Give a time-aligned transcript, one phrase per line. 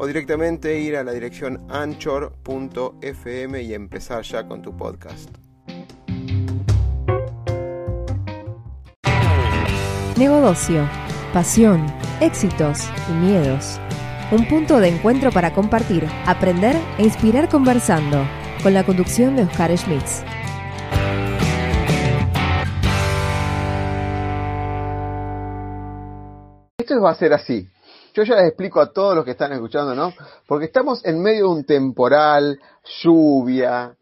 [0.00, 5.28] o directamente ir a la dirección anchor.fm y empezar ya con tu podcast.
[10.16, 10.88] Negocio,
[11.34, 11.86] pasión,
[12.22, 13.78] éxitos y miedos.
[14.32, 18.26] Un punto de encuentro para compartir, aprender e inspirar conversando,
[18.62, 20.24] con la conducción de Oscar Schmitz.
[26.78, 27.68] Esto va a ser así.
[28.14, 30.12] Yo ya les explico a todos los que están escuchando, ¿no?
[30.46, 32.60] Porque estamos en medio de un temporal,
[33.02, 33.94] lluvia,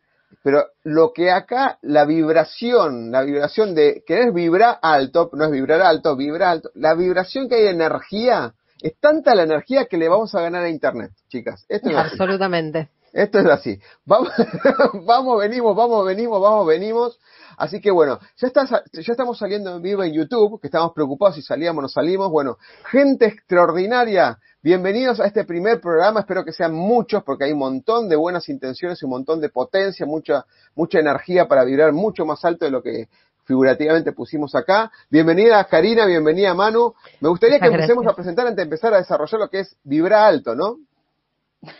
[0.42, 5.82] pero lo que acá, la vibración, la vibración de querer vibrar alto, no es vibrar
[5.82, 10.08] alto, vibrar alto, la vibración que hay de energía, es tanta la energía que le
[10.08, 11.66] vamos a ganar a Internet, chicas.
[11.68, 12.88] Esto es Absolutamente.
[13.12, 13.78] Esto es así.
[14.04, 14.30] Vamos,
[15.06, 17.18] vamos, venimos, vamos, venimos, vamos, venimos.
[17.58, 21.42] Así que bueno, ya, ya estamos saliendo en vivo en YouTube, que estamos preocupados si
[21.42, 22.30] salíamos o no salimos.
[22.30, 22.56] Bueno,
[22.88, 26.20] gente extraordinaria, bienvenidos a este primer programa.
[26.20, 30.06] Espero que sean muchos, porque hay un montón de buenas intenciones un montón de potencia,
[30.06, 33.08] mucha, mucha energía para vibrar mucho más alto de lo que
[33.44, 34.92] figurativamente pusimos acá.
[35.10, 36.94] Bienvenida Karina, bienvenida Manu.
[37.20, 40.22] Me gustaría que empecemos a presentar antes de empezar a desarrollar lo que es vibrar
[40.22, 40.76] alto, ¿no?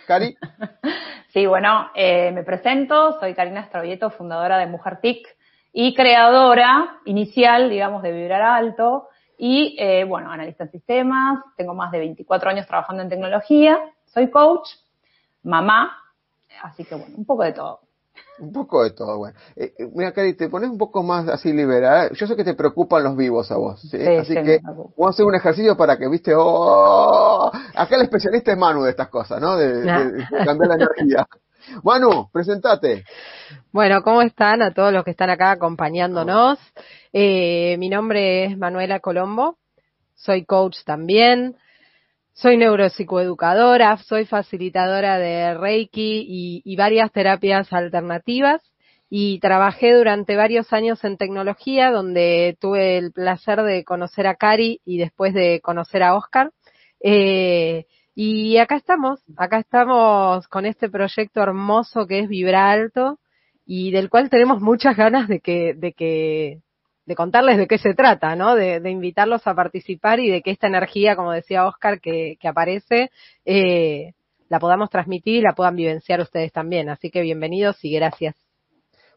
[0.09, 0.37] Cari.
[1.31, 5.29] Sí, bueno, eh, me presento, soy Karina Estravieto, fundadora de Mujer TIC
[5.81, 9.11] y creadora inicial, digamos, de Vibrar Alto.
[9.39, 14.29] Y, eh, bueno, analista en sistemas, tengo más de 24 años trabajando en tecnología, soy
[14.29, 14.69] coach,
[15.45, 15.97] mamá,
[16.65, 17.79] así que, bueno, un poco de todo.
[18.41, 19.39] Un poco de todo, bueno.
[19.55, 22.11] Eh, eh, mira, Cari, te pones un poco más así liberal.
[22.13, 24.05] Yo sé que te preocupan los vivos a vos, ¿sí?
[24.05, 28.59] así que vamos a hacer un ejercicio para que, viste, oh, acá el especialista es
[28.59, 29.57] Manu de estas cosas, ¿no?
[29.57, 31.29] De, cambiar la energía.
[31.83, 33.05] Manu, presentate.
[33.73, 36.59] Bueno, ¿cómo están a todos los que están acá acompañándonos?
[37.13, 39.59] Eh, mi nombre es Manuela Colombo,
[40.15, 41.57] soy coach también.
[42.33, 48.63] Soy neuropsicoeducadora, soy facilitadora de Reiki y, varias terapias alternativas
[49.11, 54.81] y trabajé durante varios años en tecnología donde tuve el placer de conocer a Cari
[54.85, 56.53] y después de conocer a Oscar.
[57.01, 57.87] Eh,
[58.21, 63.21] y acá estamos, acá estamos con este proyecto hermoso que es Vibra Alto
[63.65, 66.59] y del cual tenemos muchas ganas de que, de que
[67.07, 68.57] de contarles de qué se trata, ¿no?
[68.57, 73.13] De, invitarlos a participar y de que esta energía, como decía Oscar, que, aparece,
[73.45, 74.15] eh,
[74.49, 76.89] la podamos transmitir y la puedan vivenciar ustedes también.
[76.89, 78.35] Así que bienvenidos y gracias.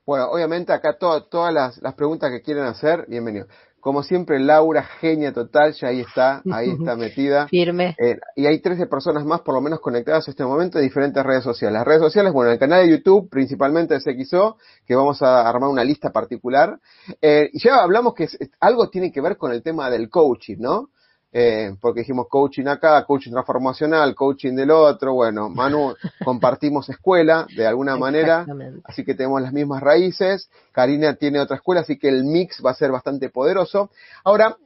[0.05, 3.47] Bueno, obviamente acá todas las, las, preguntas que quieren hacer, bienvenidos.
[3.81, 7.47] Como siempre, Laura, genia total, ya ahí está, ahí está metida.
[7.47, 7.95] Firme.
[7.99, 11.21] Eh, y hay 13 personas más, por lo menos, conectadas en este momento de diferentes
[11.23, 11.73] redes sociales.
[11.73, 15.69] Las redes sociales, bueno, el canal de YouTube, principalmente de CXO, que vamos a armar
[15.69, 16.79] una lista particular.
[17.21, 18.27] Eh, y ya hablamos que
[18.59, 20.89] algo tiene que ver con el tema del coaching, ¿no?
[21.33, 25.93] Eh, porque dijimos coaching acá, coaching transformacional, coaching del otro, bueno, Manu,
[26.25, 28.45] compartimos escuela de alguna manera,
[28.83, 32.71] así que tenemos las mismas raíces, Karina tiene otra escuela, así que el mix va
[32.71, 33.91] a ser bastante poderoso.
[34.25, 34.57] Ahora,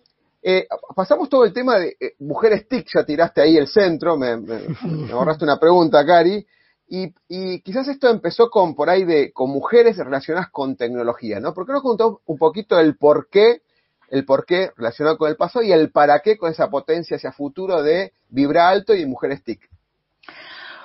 [0.42, 4.30] eh, pasamos todo el tema de eh, mujeres TIC, ya tiraste ahí el centro, me,
[5.12, 6.46] ahorraste una pregunta, Cari,
[6.88, 11.54] y, y, quizás esto empezó con por ahí de con mujeres relacionadas con tecnología, ¿no?
[11.54, 13.62] ¿Por qué no contó un poquito el por qué
[14.10, 17.32] el por qué relacionado con el pasado y el para qué con esa potencia hacia
[17.32, 19.70] futuro de Vibra Alto y Mujeres TIC.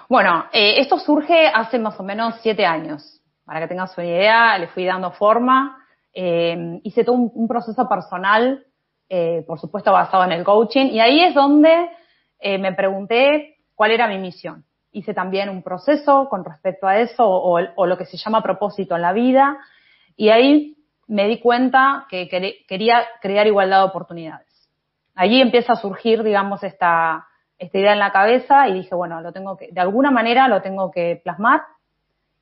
[0.08, 3.20] Bueno, eh, esto surge hace más o menos siete años.
[3.44, 5.84] Para que tengas una idea, le fui dando forma.
[6.12, 8.64] Eh, hice todo un, proceso personal,
[9.08, 11.90] eh, por supuesto basado en el coaching, y ahí es donde
[12.42, 14.64] me pregunté cuál era mi misión.
[14.92, 18.96] Hice también un proceso con respecto a eso, o, o lo que se llama propósito
[18.96, 19.58] en la vida,
[20.16, 20.79] y ahí
[21.10, 22.28] me di cuenta que
[22.68, 24.70] quería crear igualdad de oportunidades.
[25.16, 27.26] Allí empieza a surgir, digamos, esta,
[27.58, 30.62] esta idea en la cabeza y dije, bueno, lo tengo que, de alguna manera lo
[30.62, 31.62] tengo que plasmar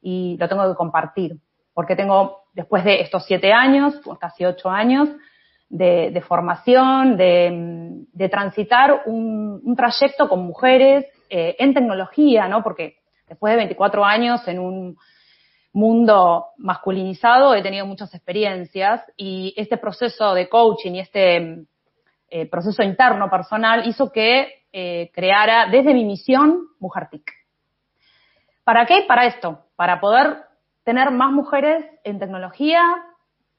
[0.02, 1.38] y lo tengo que compartir.
[1.72, 5.08] Porque tengo, después de estos siete años, casi ocho años,
[5.70, 12.62] de, formación, de, transitar un, trayecto con mujeres eh, en tecnología, ¿no?
[12.62, 14.98] Porque después de 24 años en un
[15.72, 21.66] mundo masculinizado he tenido muchas experiencias y este proceso de coaching y este
[22.30, 27.30] eh, proceso interno personal hizo que eh, creara desde mi misión Mujer TIC.
[28.64, 29.04] ¿Para qué?
[29.08, 30.44] Para esto, para poder
[30.84, 32.82] tener más mujeres en tecnología,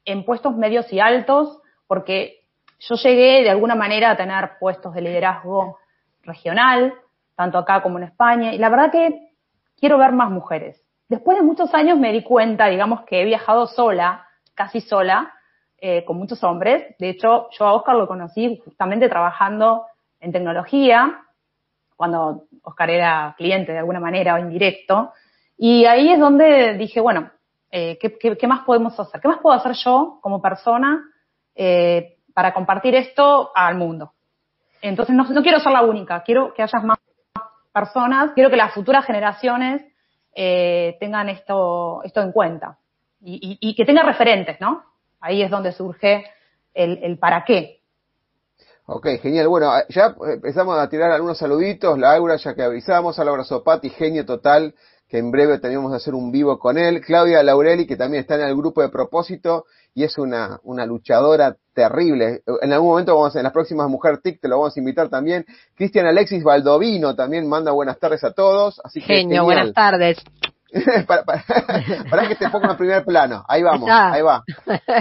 [0.05, 2.45] en puestos medios y altos, porque
[2.79, 5.79] yo llegué de alguna manera a tener puestos de liderazgo
[6.21, 6.93] regional,
[7.35, 9.31] tanto acá como en España, y la verdad que
[9.79, 10.81] quiero ver más mujeres.
[11.09, 15.33] Después de muchos años me di cuenta, digamos, que he viajado sola, casi sola,
[15.79, 16.95] eh, con muchos hombres.
[16.99, 19.85] De hecho, yo a Oscar lo conocí justamente trabajando
[20.19, 21.21] en tecnología,
[21.95, 25.13] cuando Oscar era cliente de alguna manera o indirecto.
[25.57, 27.31] Y ahí es donde dije, bueno,
[27.71, 29.19] eh, ¿qué, más podemos hacer?
[29.19, 31.03] ¿Qué más puedo hacer yo como persona
[31.55, 34.13] eh, para compartir esto al mundo?
[34.79, 36.99] Entonces, no, no, quiero ser la única, quiero que haya más
[37.73, 39.88] personas, quiero que las futuras generaciones
[40.41, 42.77] eh, tengan esto, esto en cuenta
[43.19, 44.85] y, y, que tengan referentes, ¿no?
[45.19, 46.25] Ahí es donde surge
[46.73, 47.81] el, el para qué.
[48.85, 49.49] Ok, genial.
[49.49, 51.99] Bueno, ya empezamos a tirar algunos saluditos.
[51.99, 54.73] Laura, ya que avisamos, Laura Sopati, genio total,
[55.09, 57.01] que en breve tenemos que hacer un vivo con él.
[57.01, 59.65] Claudia Laureli, que también está en el grupo de propósito
[59.95, 62.43] y es una, una luchadora terrible.
[62.61, 65.09] En algún momento vamos a, en las próximas Mujer TIC te lo vamos a invitar
[65.09, 65.45] también.
[65.75, 68.79] Cristian Alexis Valdovino también manda buenas tardes a todos.
[68.83, 70.19] Así que Genio, buenas tardes.
[71.07, 73.43] para, para, que te ponga en primer plano.
[73.47, 74.43] Ahí vamos, ahí va.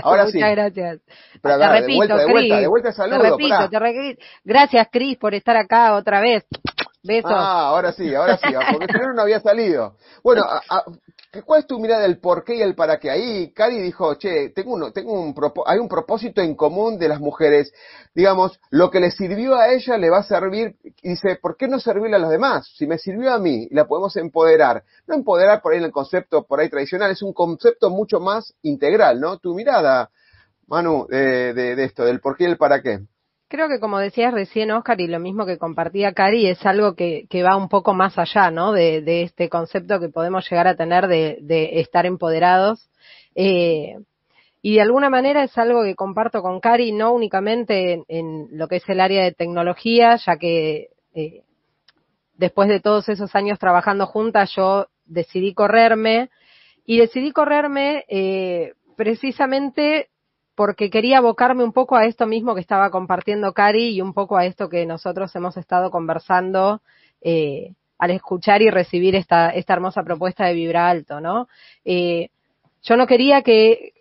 [0.03, 0.39] Ahora sí.
[0.39, 1.01] Muchas gracias.
[1.43, 3.21] Pero, te repito, de vuelta, de vuelta, de vuelta saludo.
[3.21, 4.23] Te repito, te repito.
[4.45, 6.47] Gracias, Cris, por estar acá otra vez.
[7.35, 9.97] Ah, ahora sí, ahora sí, porque si no, no había salido.
[10.23, 10.85] Bueno, a,
[11.45, 13.11] ¿cuál es tu mirada del por qué y el para qué?
[13.11, 15.35] Ahí Cari dijo, che, tengo uno, tengo un
[15.67, 17.73] hay un propósito en común de las mujeres.
[18.15, 21.69] Digamos, lo que le sirvió a ella le va a servir, y dice, ¿por qué
[21.69, 22.71] no servirle a los demás?
[22.77, 24.85] Si me sirvió a mí, la podemos empoderar.
[25.07, 28.55] No empoderar por ahí en el concepto por ahí tradicional, es un concepto mucho más
[28.63, 29.39] integral, ¿no?
[29.39, 30.11] Tu mirada,
[30.67, 33.01] Manu, de, de, de esto, del por qué y el para qué.
[33.49, 37.27] Creo que como decías recién, Oscar, y lo mismo que compartía Cari, es algo que,
[37.43, 38.73] va un poco más allá, ¿no?
[38.73, 42.91] De, de, este concepto que podemos llegar a tener de, de estar empoderados.
[43.35, 43.97] Eh,
[44.61, 48.69] y de alguna manera es algo que comparto con Cari, no únicamente en, en lo
[48.69, 51.43] que es el área de tecnología, ya que eh,
[52.35, 56.29] después de todos esos años trabajando juntas, yo decidí correrme
[56.85, 60.11] y decidí correrme eh, precisamente
[60.59, 64.37] porque quería abocarme un poco a esto mismo que estaba compartiendo Cari y un poco
[64.37, 66.83] a esto que nosotros hemos estado conversando
[67.21, 71.47] eh, al escuchar y recibir esta, esta hermosa propuesta de Vibra Alto, ¿no?
[71.85, 72.31] Eh,
[72.83, 73.93] yo no quería que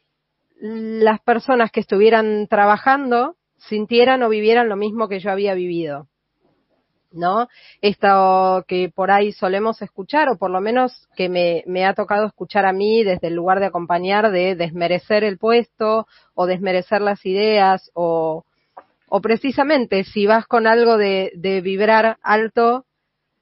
[0.59, 6.07] las personas que estuvieran trabajando sintieran o vivieran lo mismo que yo había vivido.
[7.11, 7.47] ¿No?
[7.81, 12.25] Esto que por ahí solemos escuchar, o por lo menos que me, me, ha tocado
[12.25, 17.25] escuchar a mí desde el lugar de acompañar, de desmerecer el puesto, o desmerecer las
[17.25, 18.45] ideas, o,
[19.09, 22.85] o precisamente si vas con algo de, de vibrar alto,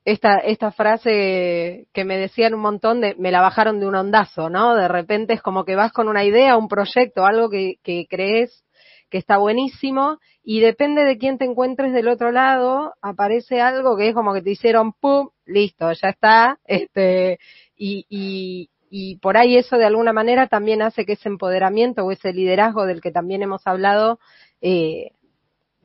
[0.05, 4.49] esta, esta frase que me decían un montón de, me la bajaron de un ondazo,
[4.49, 4.75] ¿no?
[4.75, 8.64] De repente es como que vas con una idea, un proyecto, algo que, que crees
[9.09, 14.09] que está buenísimo y depende de quién te encuentres del otro lado, aparece algo que
[14.09, 17.39] es como que te hicieron pum, listo, ya está, este,
[17.75, 22.11] y, y, y por ahí eso de alguna manera también hace que ese empoderamiento o
[22.11, 24.19] ese liderazgo del que también hemos hablado
[24.61, 25.11] eh,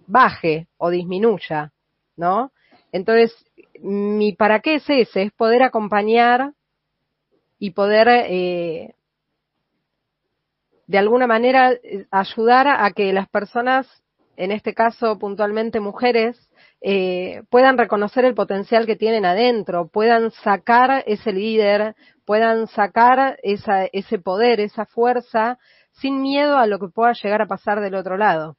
[0.06, 1.72] baje o disminuya,
[2.16, 2.52] ¿no?
[2.92, 3.34] Entonces,
[3.82, 6.52] mi para qué es ese, es poder acompañar
[7.58, 8.94] y poder eh,
[10.90, 11.72] de alguna manera
[12.10, 13.86] ayudar a que las personas,
[14.36, 21.04] en este caso puntualmente mujeres, eh, puedan reconocer el potencial que tienen adentro, puedan sacar
[21.06, 21.94] ese líder,
[22.24, 25.58] puedan sacar esa, ese poder, esa fuerza,
[25.92, 28.56] sin miedo a lo que pueda llegar a pasar del otro lado.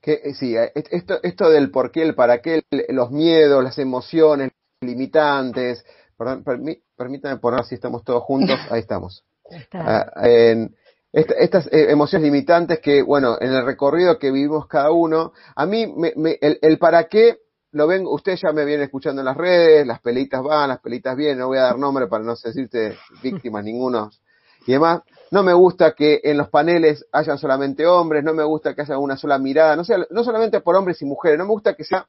[0.00, 5.86] Que, sí, esto, esto del por qué, el para qué, los miedos, las emociones, limitantes,
[6.18, 6.42] perdón,
[6.96, 9.24] permítame poner si estamos todos juntos, ahí estamos.
[9.52, 10.76] Uh, en
[11.12, 15.66] esta, estas eh, emociones limitantes que, bueno, en el recorrido que vivimos cada uno, a
[15.66, 17.38] mí me, me, el, el, para qué
[17.72, 21.16] lo ven, ustedes ya me vienen escuchando en las redes, las pelitas van, las pelitas
[21.16, 24.10] vienen, no voy a dar nombre para no decirte víctimas ninguno
[24.66, 25.02] y demás.
[25.30, 28.98] No me gusta que en los paneles hayan solamente hombres, no me gusta que haya
[28.98, 31.84] una sola mirada, no, sea, no solamente por hombres y mujeres, no me gusta que
[31.84, 32.06] sea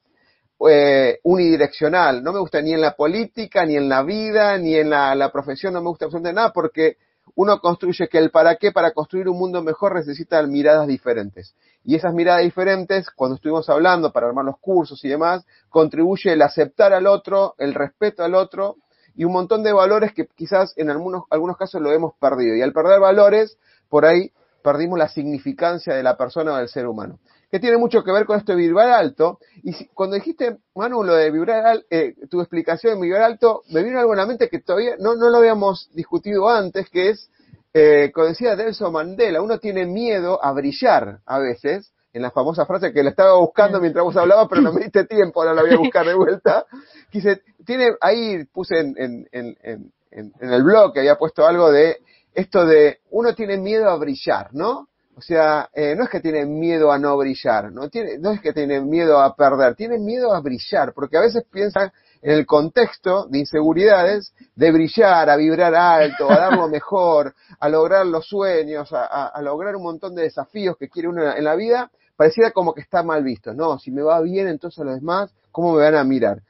[0.68, 4.88] eh, unidireccional, no me gusta ni en la política, ni en la vida, ni en
[4.88, 6.96] la, la profesión, no me gusta absolutamente nada porque
[7.34, 11.54] uno construye que el para qué, para construir un mundo mejor, necesita miradas diferentes.
[11.84, 16.42] Y esas miradas diferentes, cuando estuvimos hablando para armar los cursos y demás, contribuye el
[16.42, 18.76] aceptar al otro, el respeto al otro
[19.14, 22.56] y un montón de valores que quizás en algunos, algunos casos lo hemos perdido.
[22.56, 26.86] Y al perder valores, por ahí perdimos la significancia de la persona o del ser
[26.86, 27.18] humano.
[27.54, 29.38] Que tiene mucho que ver con esto de vibrar alto.
[29.62, 33.84] Y cuando dijiste, Manu, lo de vibrar alto, eh, tu explicación de vibrar alto, me
[33.84, 37.30] vino algo en la mente que todavía no, no lo habíamos discutido antes, que es,
[37.72, 42.66] eh, como decía Delso Mandela, uno tiene miedo a brillar a veces, en la famosa
[42.66, 45.62] frase que la estaba buscando mientras vos hablabas, pero no me diste tiempo, ahora la
[45.62, 46.66] voy a buscar de vuelta.
[47.08, 51.98] Quise, tiene, ahí puse en, en, en, en, el blog que había puesto algo de
[52.34, 54.88] esto de uno tiene miedo a brillar, ¿no?
[55.16, 58.40] O sea, eh, no es que tiene miedo a no brillar, no, tiene, no es
[58.40, 62.46] que tiene miedo a perder, tiene miedo a brillar, porque a veces piensan en el
[62.46, 68.26] contexto de inseguridades de brillar, a vibrar alto, a dar lo mejor, a lograr los
[68.26, 72.50] sueños, a, a lograr un montón de desafíos que quiere uno en la vida, pareciera
[72.50, 73.52] como que está mal visto.
[73.54, 76.42] No, si me va bien, entonces los demás, ¿cómo me van a mirar?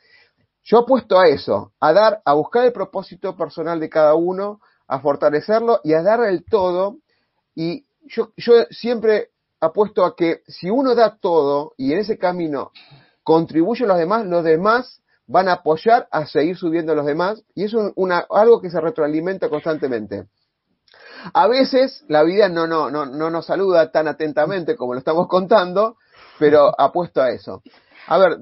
[0.62, 5.00] Yo apuesto a eso, a dar, a buscar el propósito personal de cada uno, a
[5.00, 6.96] fortalecerlo y a dar el todo.
[7.54, 9.30] Y yo, yo siempre
[9.60, 12.70] apuesto a que si uno da todo y en ese camino
[13.22, 17.42] contribuye a los demás, los demás van a apoyar a seguir subiendo a los demás
[17.54, 20.26] y es una, algo que se retroalimenta constantemente.
[21.32, 25.26] A veces la vida no, no, no, no nos saluda tan atentamente como lo estamos
[25.28, 25.96] contando,
[26.38, 27.62] pero apuesto a eso.
[28.06, 28.38] A ver,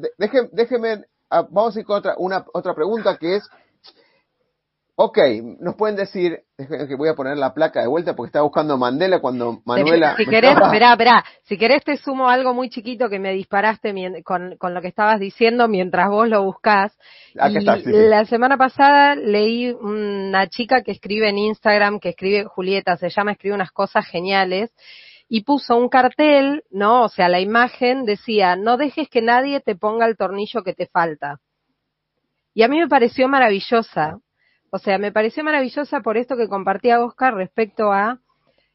[0.50, 3.48] déjenme, ah, vamos a ir con otra, una, otra pregunta que es,
[4.94, 5.18] Ok,
[5.58, 9.20] nos pueden decir, que voy a poner la placa de vuelta porque estaba buscando Mandela
[9.20, 10.14] cuando Manuela...
[10.18, 14.56] Si querés, esperá, esperá, si querés te sumo algo muy chiquito que me disparaste con,
[14.58, 16.96] con lo que estabas diciendo mientras vos lo buscás.
[17.34, 23.32] La semana pasada leí una chica que escribe en Instagram, que escribe, Julieta se llama,
[23.32, 24.70] escribe unas cosas geniales,
[25.26, 27.04] y puso un cartel, ¿no?
[27.04, 30.86] O sea, la imagen decía, no dejes que nadie te ponga el tornillo que te
[30.86, 31.40] falta.
[32.52, 34.18] Y a mí me pareció maravillosa,
[34.74, 38.20] o sea, me pareció maravillosa por esto que compartía Oscar respecto a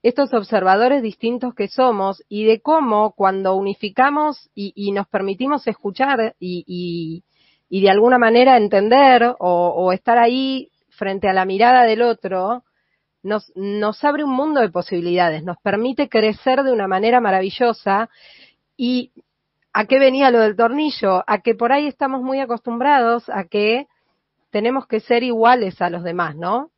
[0.04, 7.24] estos observadores distintos que somos y de cómo cuando unificamos y, nos permitimos escuchar y,
[7.70, 12.64] de alguna manera entender o, estar ahí frente a la mirada del otro,
[13.24, 18.08] nos, nos abre un mundo de posibilidades, nos permite crecer de una manera maravillosa
[18.78, 19.14] y
[19.74, 21.24] ¿a qué venía lo del tornillo?
[21.26, 23.88] A que por ahí estamos muy acostumbrados a que
[24.50, 26.72] tenemos que ser iguales a los demás, ¿no?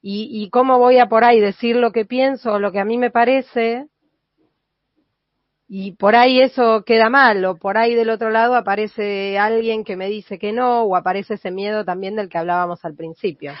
[0.00, 2.98] Y, y cómo voy a por ahí decir lo que pienso, lo que a mí
[2.98, 3.86] me parece,
[5.74, 9.96] y por ahí eso queda mal, o por ahí del otro lado aparece alguien que
[9.96, 13.52] me dice que no, o aparece ese miedo también del que hablábamos al principio.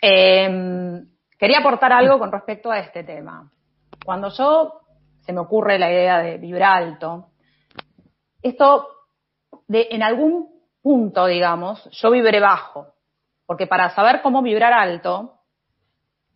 [0.00, 3.50] Em, quería aportar algo con respecto a este tema.
[4.04, 4.82] Cuando yo
[5.22, 7.26] se me ocurre la idea de vibrar alto,
[8.40, 8.86] esto
[9.66, 10.53] de en algún
[10.84, 12.88] punto, digamos, yo vibré bajo.
[13.46, 15.32] Porque para saber cómo vibrar alto,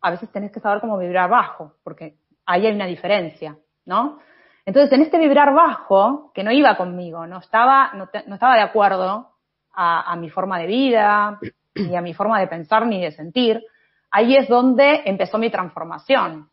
[0.01, 4.21] a veces tenés que saber cómo vibrar bajo, porque ahí hay una diferencia, ¿no?
[4.65, 9.33] Entonces, en este vibrar bajo, que no iba conmigo, no estaba, no, estaba de acuerdo
[9.75, 11.39] a, a, mi forma de vida,
[11.75, 13.63] ni a mi forma de pensar, ni de sentir,
[14.11, 16.49] ahí es donde empezó mi transformación.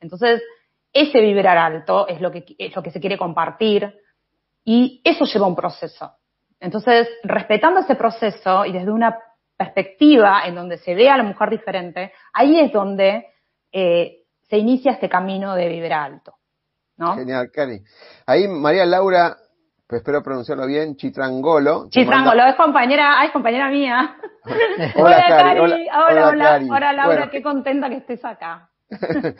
[0.00, 0.42] Entonces,
[0.92, 3.94] ese vibrar alto es lo que, es lo que se quiere compartir
[4.64, 6.17] y eso lleva un proceso.
[6.60, 9.18] Entonces, respetando ese proceso y desde una
[9.56, 13.26] perspectiva en donde se ve a la mujer diferente, ahí es donde
[13.72, 16.34] eh, se inicia este camino de vibrar alto.
[16.96, 17.14] ¿no?
[17.16, 17.80] Genial, Cari.
[18.26, 19.36] Ahí María Laura,
[19.86, 21.88] pues espero pronunciarlo bien, Chitrangolo.
[21.90, 24.16] Chitrangolo, es compañera, es compañera mía.
[24.96, 25.60] hola, Cari.
[25.60, 28.70] Hola, hola, hola, hola, Laura, qué contenta que estés acá.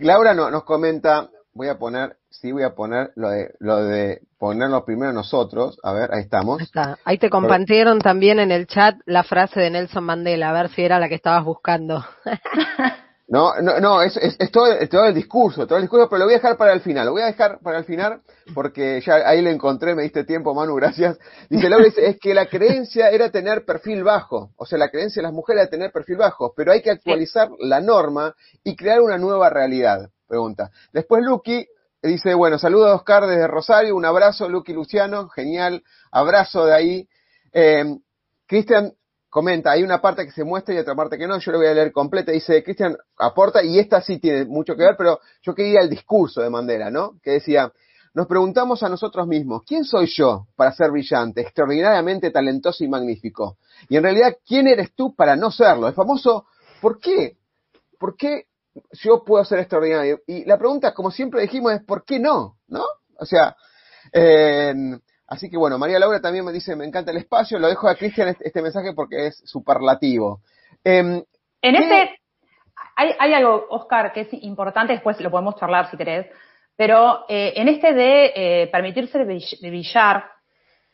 [0.00, 4.22] Laura no, nos comenta, voy a poner, sí voy a poner lo de, lo de
[4.38, 5.78] ponerlo primero nosotros.
[5.82, 6.60] A ver, ahí estamos.
[6.60, 6.98] Ahí, está.
[7.04, 10.82] ahí te compartieron también en el chat la frase de Nelson Mandela, a ver si
[10.82, 12.04] era la que estabas buscando.
[13.26, 16.34] No, no, no, es, es, todo, todo, el discurso, todo el discurso, pero lo voy
[16.34, 18.20] a dejar para el final, lo voy a dejar para el final
[18.52, 21.18] porque ya ahí lo encontré, me diste tiempo, Manu, gracias.
[21.48, 25.28] Dice Laura, es que la creencia era tener perfil bajo, o sea, la creencia de
[25.28, 29.16] las mujeres era tener perfil bajo, pero hay que actualizar la norma y crear una
[29.16, 30.70] nueva realidad pregunta.
[30.92, 31.66] Después Lucky
[32.02, 37.08] dice, bueno, saludos a Oscar desde Rosario, un abrazo, Lucky Luciano, genial, abrazo de ahí.
[37.52, 37.98] Eh,
[38.46, 38.92] Cristian
[39.30, 41.66] comenta, hay una parte que se muestra y otra parte que no, yo lo voy
[41.66, 45.54] a leer completa, dice, Cristian aporta, y esta sí tiene mucho que ver, pero yo
[45.54, 47.18] quería el discurso de Mandela, ¿no?
[47.22, 47.72] Que decía,
[48.12, 53.56] nos preguntamos a nosotros mismos, ¿quién soy yo para ser brillante, extraordinariamente talentoso y magnífico?
[53.88, 55.88] Y en realidad, ¿quién eres tú para no serlo?
[55.88, 56.46] El famoso,
[56.80, 57.36] ¿por qué?
[57.98, 58.44] ¿Por qué
[58.92, 60.20] yo puedo ser extraordinario.
[60.26, 62.56] Y la pregunta, como siempre dijimos, es ¿por qué no?
[62.68, 62.84] ¿No?
[63.18, 63.56] O sea,
[65.26, 67.94] así que bueno, María Laura también me dice, me encanta el espacio, lo dejo a
[67.94, 70.40] Cristian este, este, mensaje porque es superlativo.
[70.82, 71.22] Em,
[71.62, 72.20] en este,
[72.96, 76.26] hay, hay, algo, Oscar, que es importante, después lo podemos charlar si querés,
[76.76, 79.24] Pero eh, en este de eh, permitirse de
[79.70, 80.24] brillar,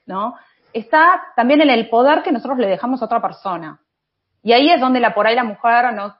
[0.06, 0.36] ¿no?
[0.72, 3.80] Está también en el poder que nosotros le dejamos a otra persona.
[4.42, 6.14] Y ahí es donde la por ahí la mujer, ¿no?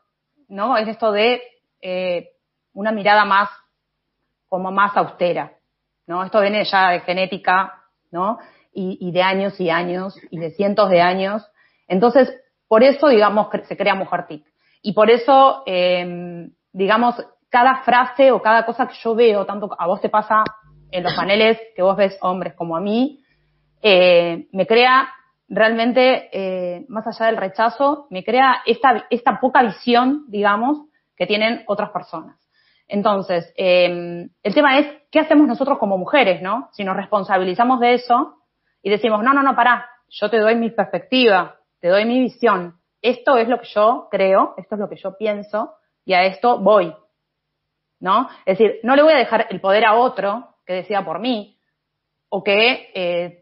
[0.50, 0.76] ¿No?
[0.76, 1.40] Es esto de
[1.80, 2.30] eh,
[2.75, 3.49] una mirada más,
[4.49, 5.52] como más austera,
[6.07, 6.25] ¿no?
[6.25, 8.38] Esto viene ya de genética, ¿no?
[8.75, 11.49] Y, y de años y años, y de cientos de años.
[11.88, 12.35] Entonces,
[12.69, 14.45] por eso, digamos, se crea Mujer TIC.
[14.83, 17.14] Y por eso, eh, digamos,
[17.49, 20.45] cada frase o cada cosa que yo veo, tanto a vos te pasa
[20.90, 23.23] en los paneles que vos ves hombres como a mí,
[23.83, 25.09] eh, me crea
[25.50, 31.64] realmente, eh, más allá del rechazo, me crea esta, esta poca visión, digamos, que tienen
[31.66, 32.38] otras personas.
[32.88, 36.69] Entonces, eh, el tema es, ¿qué hacemos nosotros como mujeres, no?
[36.73, 38.37] Si nos responsabilizamos de eso
[38.83, 42.80] y decimos, no, no, no, pará, yo te doy mi perspectiva, te doy mi visión,
[43.02, 46.59] esto es lo que yo creo, esto es lo que yo pienso y a esto
[46.59, 46.95] voy.
[48.00, 48.28] ¿No?
[48.47, 51.59] Es decir, no le voy a dejar el poder a otro que decida por mí
[52.30, 53.39] o que, eh,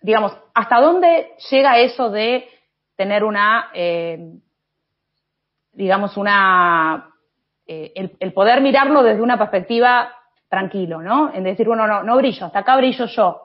[0.00, 2.48] digamos, ¿hasta dónde llega eso de
[2.96, 4.32] tener una, eh,
[5.72, 7.10] digamos, una,
[7.66, 10.10] eh, el, poder mirarlo desde una perspectiva
[10.48, 11.32] tranquilo, ¿no?
[11.32, 13.42] En decir, bueno, no, no brillo, hasta acá brillo yo,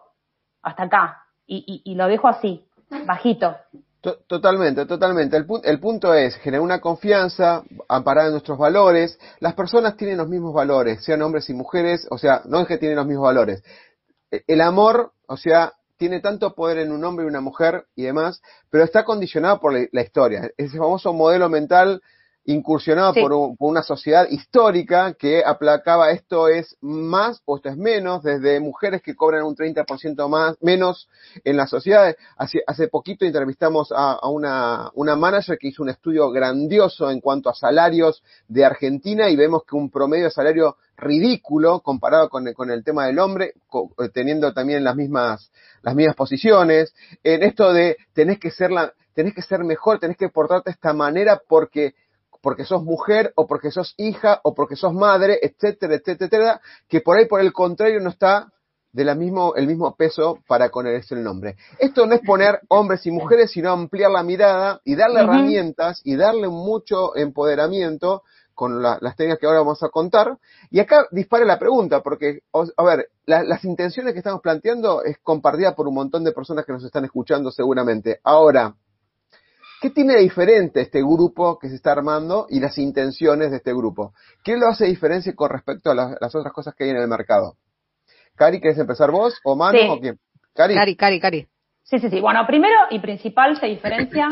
[0.61, 2.65] hasta acá, y lo dejo así,
[3.05, 3.55] bajito.
[4.27, 5.37] Totalmente, totalmente.
[5.37, 9.17] El, el, punto es generar una confianza amparada en nuestros valores.
[9.39, 12.77] Las personas tienen los mismos valores, sean hombres y mujeres, o sea, no es que
[12.77, 13.63] tienen los mismos valores.
[14.29, 18.03] E, el amor, o sea, tiene tanto poder en un hombre y una mujer y
[18.03, 20.51] demás, pero está condicionado por la, historia.
[20.57, 22.01] Ese famoso modelo mental
[22.45, 23.21] incursionado sí.
[23.21, 28.23] por, un, por, una sociedad histórica que aplacaba esto es más o esto es menos,
[28.23, 31.07] desde mujeres que cobran un 30% más, menos
[31.43, 32.17] en las sociedades.
[32.37, 37.21] Hace, hace poquito entrevistamos a, a, una, una manager que hizo un estudio grandioso en
[37.21, 42.51] cuanto a salarios de Argentina y vemos que un promedio de salario ridículo comparado con,
[42.53, 43.53] con el tema del hombre,
[44.13, 46.93] teniendo también las mismas, las mismas posiciones.
[47.23, 50.73] En esto de tenés que ser la, tenés que ser mejor, tenés que portarte de
[50.73, 51.95] esta manera porque
[52.43, 56.99] porque sos mujer o porque sos hija o porque sos madre, etcétera, etcétera, etcétera, que
[56.99, 58.51] por ahí por el contrario no está
[58.91, 61.55] de la mismo, el mismo peso para ponerse el nombre.
[61.79, 65.29] Esto no es poner hombres y mujeres, sino ampliar la mirada y darle uh -huh.
[65.29, 70.37] herramientas y darle mucho empoderamiento con la, las técnicas que ahora vamos a contar.
[70.69, 75.17] Y acá dispare la pregunta, porque, a ver, la, las intenciones que estamos planteando es
[75.23, 78.19] compartida por un montón de personas que nos están escuchando seguramente.
[78.23, 78.75] Ahora,
[79.83, 83.73] ¿Qué tiene de diferente este grupo que se está armando y las intenciones de este
[83.73, 84.13] grupo?
[84.41, 87.07] ¿Qué lo hace diferencia con respecto a las, las otras cosas que hay en el
[87.09, 87.57] mercado?
[88.33, 89.87] Cari, ¿quieres empezar vos o Manu sí.
[89.89, 90.19] o quién?
[90.55, 90.75] Cari.
[90.75, 91.47] Cari, Cari, Cari.
[91.83, 92.21] Sí, sí, sí.
[92.21, 94.29] Bueno, primero y principal se diferencia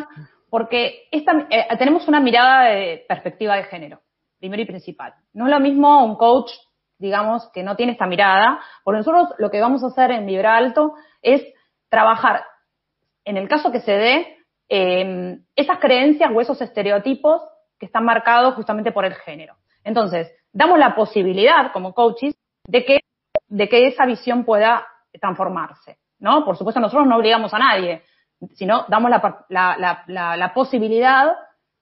[0.49, 3.99] porque esta, eh, tenemos una mirada de perspectiva de género,
[4.39, 5.13] primero y principal.
[5.33, 6.49] No es lo mismo un coach,
[6.97, 10.55] digamos, que no tiene esta mirada, porque nosotros lo que vamos a hacer en Vibra
[10.55, 11.43] Alto es
[11.89, 12.41] trabajar,
[13.25, 14.37] en el caso que se dé,
[14.73, 17.41] eh, esas creencias o esos estereotipos
[17.77, 19.55] que están marcados justamente por el género.
[19.83, 22.99] Entonces, damos la posibilidad como coaches de que,
[23.49, 24.87] de que esa visión pueda
[25.19, 26.45] transformarse, ¿no?
[26.45, 28.03] Por supuesto, nosotros no obligamos a nadie,
[28.53, 29.11] sino damos
[29.49, 31.33] la, la posibilidad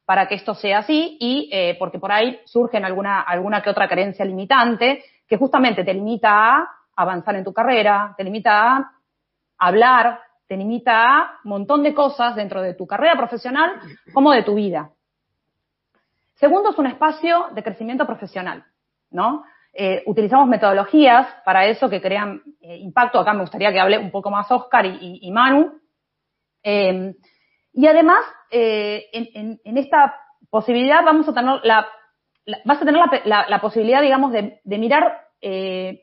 [0.09, 3.87] para que esto sea así y eh, porque por ahí surgen alguna, alguna que otra
[3.87, 8.91] creencia limitante que justamente te limita a avanzar en tu carrera, te limita a
[9.59, 13.79] hablar, te limita a un montón de cosas dentro de tu carrera profesional
[14.11, 14.89] como de tu vida.
[16.33, 18.65] Segundo, es un espacio de crecimiento profesional,
[19.11, 19.43] ¿no?
[19.71, 23.19] Eh, utilizamos metodologías para eso que crean eh, impacto.
[23.19, 25.79] Acá me gustaría que hable un poco más Oscar y, Manu.
[26.63, 27.13] Eh,
[27.73, 30.15] y además, en, esta
[30.49, 31.87] posibilidad vamos a tener la,
[32.65, 35.27] vas a tener la, posibilidad, digamos, de, mirar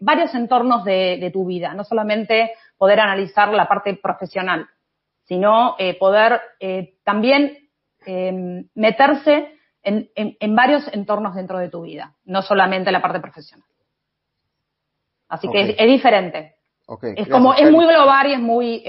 [0.00, 4.68] varios entornos de tu vida, no solamente poder analizar la parte profesional,
[5.24, 7.68] sino eh, poder eh, también
[8.06, 13.20] eh, meterse en, en, en, varios entornos dentro de tu vida, no solamente la parte
[13.20, 13.66] profesional.
[15.28, 15.66] Así okay.
[15.66, 16.56] que es, es, diferente.
[16.86, 17.14] Okay.
[17.16, 18.84] Es como, es muy global y es muy...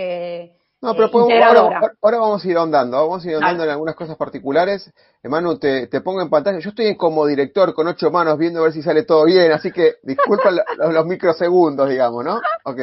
[0.82, 3.96] no, pero podemos, ahora, ahora, vamos a ir ahondando, vamos a ir ahondando en algunas
[3.96, 4.92] cosas particulares.
[5.24, 6.60] Hermano, te, te, pongo en pantalla.
[6.60, 9.72] Yo estoy como director con ocho manos viendo a ver si sale todo bien, así
[9.72, 12.40] que disculpa los, los, microsegundos, digamos, ¿no?
[12.66, 12.82] Ok.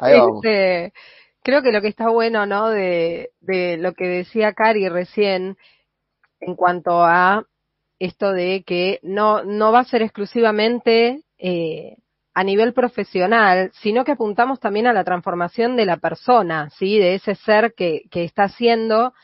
[0.00, 0.92] Este,
[1.42, 2.70] creo que lo que está bueno, ¿no?
[2.70, 5.56] De, de lo que decía Cari recién
[6.40, 7.44] en cuanto a
[7.98, 11.96] esto de que no, no va a ser exclusivamente eh,
[12.34, 16.98] a nivel profesional, sino que apuntamos también a la transformación de la persona, ¿sí?
[16.98, 19.14] De ese ser que, que está haciendo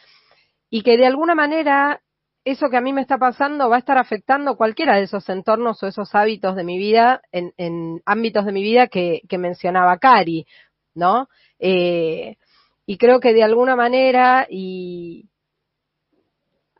[0.71, 2.01] y que de alguna manera
[2.44, 5.83] eso que a mí me está pasando va a estar afectando cualquiera de esos entornos
[5.83, 9.98] o esos hábitos de mi vida, en, en ámbitos de mi vida que, que mencionaba
[9.98, 10.46] Cari,
[10.94, 11.29] ¿no?
[11.59, 12.37] Eh,
[12.87, 15.30] y creo que de alguna manera, y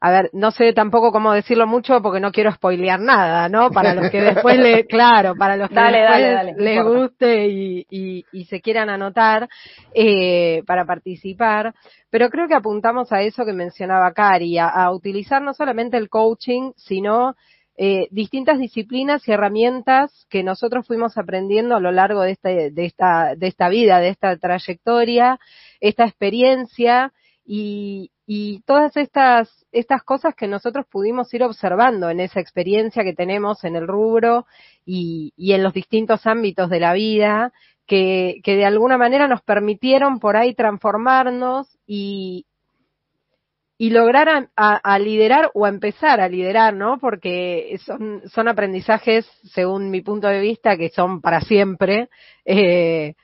[0.03, 3.71] a ver, no sé tampoco cómo decirlo mucho porque no quiero spoilear nada, ¿no?
[3.71, 8.45] Para los que después le, claro, para los que después les guste y, y, y,
[8.47, 9.49] se quieran anotar
[9.95, 11.75] eh, para participar.
[12.09, 16.09] Pero creo que apuntamos a eso que mencionaba Cari, a, a utilizar no solamente el
[16.09, 17.35] coaching, sino
[17.83, 22.85] eh, distintas disciplinas y herramientas que nosotros fuimos aprendiendo a lo largo de, este, de,
[22.85, 25.39] esta, de esta vida, de esta trayectoria,
[25.81, 27.13] esta experiencia
[27.45, 33.13] y, y todas estas estas cosas que nosotros pudimos ir observando en esa experiencia que
[33.13, 34.47] tenemos en el rubro
[34.87, 37.53] y, y en los distintos ámbitos de la vida,
[37.89, 42.47] que, que, de alguna manera nos permitieron por ahí transformarnos y,
[43.79, 46.99] y lograr a, liderar o a empezar a liderar, ¿no?
[47.01, 52.09] Porque son, son aprendizajes, según mi punto de vista, que son para siempre.
[52.45, 53.15] Eh,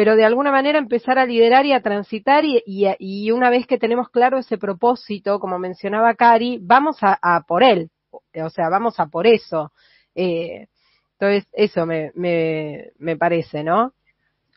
[0.00, 3.66] pero de alguna manera empezar a liderar y a transitar y, y, y, una vez
[3.66, 8.70] que tenemos claro ese propósito, como mencionaba Cari, vamos a, a por él, o sea,
[8.70, 9.72] vamos a por eso.
[10.14, 10.68] Eh,
[11.18, 13.92] entonces, eso me, me, me parece, ¿no?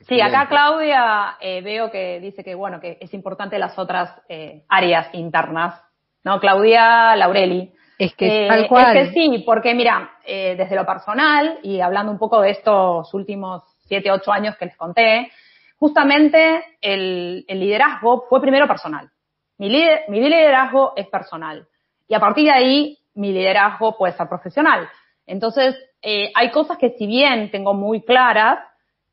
[0.08, 4.63] Sí, acá Claudia eh, veo que dice que, bueno, que es importante las otras eh,
[4.69, 5.77] áreas internas,
[6.23, 6.39] ¿no?
[6.39, 7.73] Claudia Laureli.
[7.99, 8.95] Es que, tal cual.
[8.95, 13.72] Es que sí, porque mira, desde lo personal y hablando un poco de estos últimos
[13.86, 15.32] siete, ocho años que les conté,
[15.78, 19.10] justamente el, liderazgo fue primero personal.
[19.58, 19.69] Mi,
[20.08, 21.67] mi liderazgo es personal.
[22.08, 24.89] Y a partir de ahí, mi liderazgo puede ser profesional.
[25.26, 28.60] Entonces, eh, hay cosas que si bien tengo muy claras,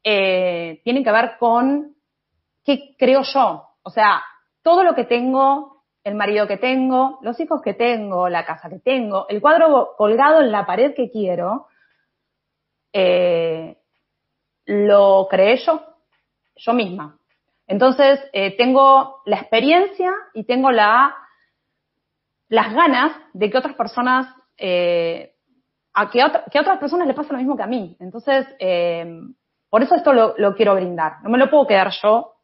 [0.03, 1.95] eh, tienen que ver con
[2.65, 3.69] qué creo yo.
[3.83, 4.23] O sea,
[4.63, 8.79] todo lo que tengo, el marido que tengo, los hijos que tengo, la casa que
[8.79, 11.67] tengo, el cuadro colgado en la pared que quiero,
[12.93, 13.77] eh,
[14.71, 15.83] lo creé yo,
[16.55, 17.19] yo misma.
[17.67, 21.13] Entonces, eh, tengo la experiencia y tengo la,
[22.49, 25.35] las ganas de que otras personas, eh,
[25.93, 27.97] a que, que, a otras personas les pase lo mismo que a mí.
[27.99, 29.21] Entonces, eh,
[29.69, 31.21] por eso esto lo, quiero brindar.
[31.25, 32.35] No me lo puedo quedar yo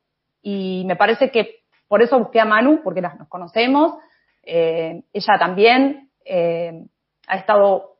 [0.42, 3.98] y me parece que por eso busqué a Manu, porque las, nos conocemos.
[4.42, 6.10] Eh, ella también
[7.28, 7.98] ha estado,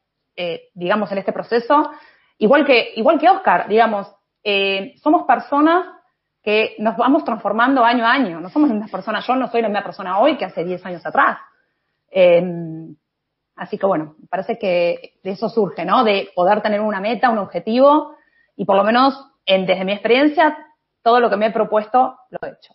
[0.74, 1.92] digamos, en este proceso.
[2.38, 4.15] Igual que, igual que Oscar, digamos,
[4.48, 5.86] eh, somos personas
[6.40, 8.40] que nos vamos transformando año a año.
[8.40, 9.26] No somos las mismas personas.
[9.26, 11.38] Yo no soy la misma persona hoy que hace 10 años atrás.
[12.08, 12.44] Eh,
[13.56, 16.04] así que bueno, parece que de eso surge, ¿no?
[16.04, 18.14] De poder tener una meta, un objetivo
[18.54, 20.56] y por lo menos en, desde mi experiencia,
[21.02, 22.72] todo lo que me he propuesto lo he hecho.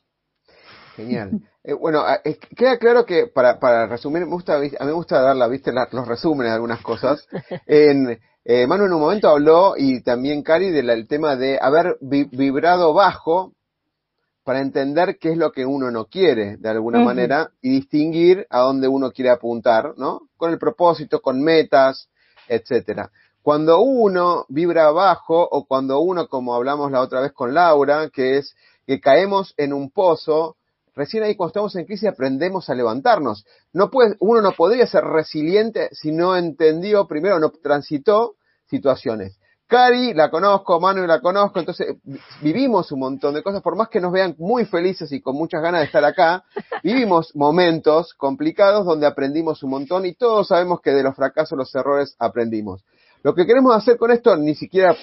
[0.98, 1.32] Genial.
[1.64, 5.22] Eh, bueno, eh, queda claro que para, para resumir, me gusta, a mí me gusta
[5.22, 5.72] dar la, ¿viste?
[5.72, 7.28] La, los resúmenes de algunas cosas.
[7.68, 12.94] En, eh, Manu en un momento habló, y también Cari, del tema de haber vibrado
[12.94, 13.54] bajo
[14.44, 17.06] para entender qué es lo que uno no quiere, de alguna uh -huh.
[17.06, 20.22] manera, y distinguir a dónde uno quiere apuntar, ¿no?
[20.38, 22.10] Con el propósito, con metas,
[22.48, 23.12] etcétera.
[23.44, 28.38] Cuando uno vibra bajo, o cuando uno, como hablamos la otra vez con Laura, que
[28.38, 30.58] es que caemos en un pozo,
[31.02, 33.44] recién ahí cuando estamos en crisis aprendemos a levantarnos.
[33.74, 38.36] No puede, uno no podría ser resiliente si no entendió, primero no transitó
[38.68, 39.40] situaciones.
[39.66, 41.96] Cari la conozco, Manu la conozco, entonces
[42.42, 45.64] vivimos un montón de cosas, por más que nos vean muy felices y con muchas
[45.64, 46.44] ganas de estar acá,
[46.84, 51.74] vivimos momentos complicados donde aprendimos un montón y todos sabemos que de los fracasos, los
[51.74, 52.84] errores aprendimos.
[53.24, 54.96] Lo que queremos hacer con esto, ni siquiera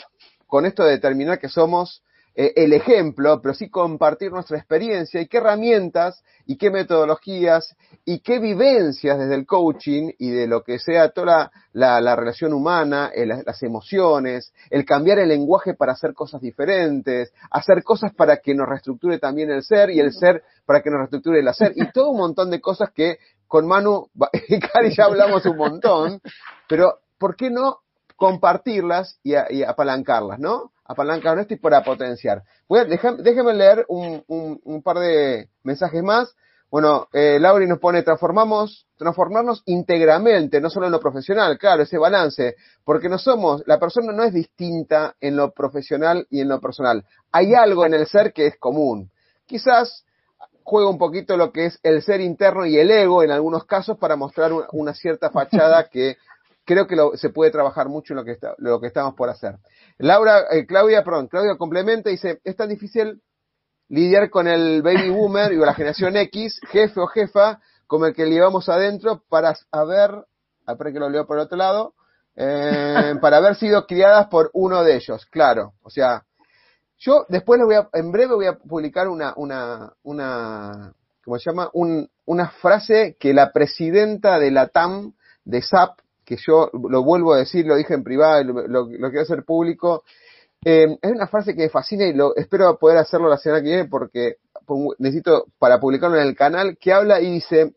[0.47, 2.03] con esto de determinar que somos
[2.35, 8.21] eh, el ejemplo, pero sí compartir nuestra experiencia y qué herramientas y qué metodologías y
[8.21, 12.53] qué vivencias desde el coaching y de lo que sea toda la, la, la relación
[12.53, 18.37] humana, el, las emociones, el cambiar el lenguaje para hacer cosas diferentes, hacer cosas para
[18.37, 21.73] que nos reestructure también el ser y el ser para que nos reestructure el hacer
[21.75, 24.11] y todo un montón de cosas que con Manu
[24.49, 26.21] y Cari ya hablamos un montón,
[26.69, 27.79] pero ¿por qué no
[28.14, 30.73] compartirlas y apalancarlas, ¿no?
[30.88, 32.42] Apalancar esto y para potenciar.
[32.66, 36.35] Voy déjeme leer un, un, par de mensajes más.
[36.70, 41.96] Bueno, eh, Lauri nos pone, transformamos, transformarnos íntegramente, no solo en lo profesional, claro, ese
[41.96, 46.61] balance, porque no somos, la persona no es distinta en lo profesional y en lo
[46.61, 47.05] personal.
[47.33, 49.11] Hay algo en el ser que es común.
[49.46, 50.05] Quizás
[50.62, 53.96] juega un poquito lo que es el ser interno y el ego en algunos casos
[53.96, 56.18] para mostrar una cierta fachada que
[56.69, 59.31] creo que lo, se puede trabajar mucho en lo que, está, lo que estamos por
[59.31, 59.57] hacer.
[59.97, 63.23] Laura, eh, Claudia, perdón, Claudia complementa y dice, es tan difícil
[63.89, 68.27] lidiar con el baby boomer y la generación X, jefe o jefa, como el que
[68.27, 70.11] llevamos adentro para haber,
[70.67, 71.95] espera que lo leo por el otro lado,
[72.37, 75.73] eh, para haber sido criadas por uno de ellos, claro.
[75.83, 76.25] O sea,
[76.99, 80.93] yo después voy a, en breve voy a publicar una, una, una,
[81.25, 81.71] ¿cómo se llama?
[81.73, 85.15] Un, una frase que la presidenta de la TAM,
[85.47, 89.45] de SAP, que yo lo vuelvo a decir, lo dije en privado, lo, quiero hacer
[89.45, 90.05] público,
[90.62, 93.69] eh, es una frase que me fascina y lo, espero poder hacerlo la semana que
[93.71, 94.37] viene porque
[94.99, 97.77] necesito para publicarlo en el canal, que habla y dice,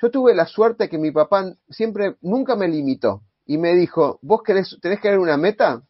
[0.00, 4.44] yo tuve la suerte que mi papá siempre, nunca me limitó y me dijo, vos
[4.44, 5.82] querés, tenés que ver una meta,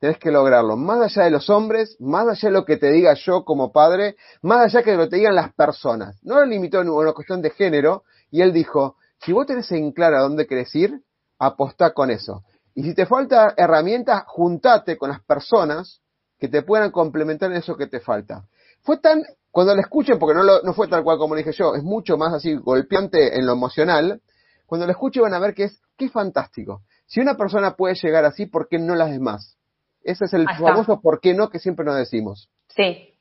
[0.00, 3.12] tenés que lograrlo, más allá de los hombres, más allá de lo que te diga
[3.12, 6.18] yo como padre, más allá de lo que te digan las personas.
[6.22, 9.92] No lo limitó en una cuestión de género y él dijo, si vos tenés en
[9.92, 11.02] claro a dónde querés ir,
[11.42, 12.44] apostá con eso.
[12.74, 16.00] Y si te falta herramientas, juntate con las personas
[16.38, 18.44] que te puedan complementar en eso que te falta.
[18.82, 21.74] Fue tan, cuando lo escuchen, porque no, lo, no fue tal cual como dije yo,
[21.74, 24.20] es mucho más así golpeante en lo emocional,
[24.66, 26.82] cuando lo escuchen van a ver que es, que es fantástico.
[27.06, 29.58] Si una persona puede llegar así, ¿por qué no las demás?
[30.02, 32.48] Ese es el famoso por qué no que siempre nos decimos.
[32.68, 33.14] Sí,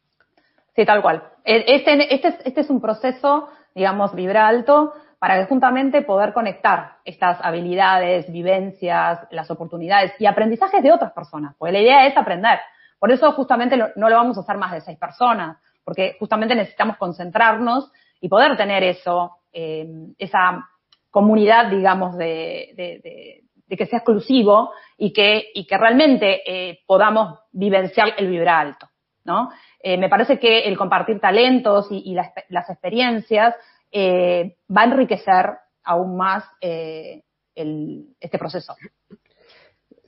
[0.76, 1.24] sí, tal cual.
[1.44, 7.38] E, este, este, este es un proceso, digamos, vibra alto, para justamente poder conectar estas
[7.46, 12.58] habilidades, vivencias, las oportunidades y aprendizajes de otras personas, porque la idea es aprender.
[12.98, 16.98] Por eso justamente no lo vamos a hacer más de seis personas, porque justamente necesitamos
[16.98, 20.68] concentrarnos y poder tener eso, eh, esa
[21.12, 28.66] comunidad, digamos, de, que sea exclusivo y que, que realmente eh, podamos vivenciar el vibrar
[28.66, 28.90] alto,
[29.24, 29.52] ¿no?
[29.84, 33.54] Eh, me parece que el compartir talentos y, las experiencias
[33.92, 35.52] eh, va a enriquecer
[35.84, 37.24] aún más eh,
[37.56, 38.76] el, este proceso.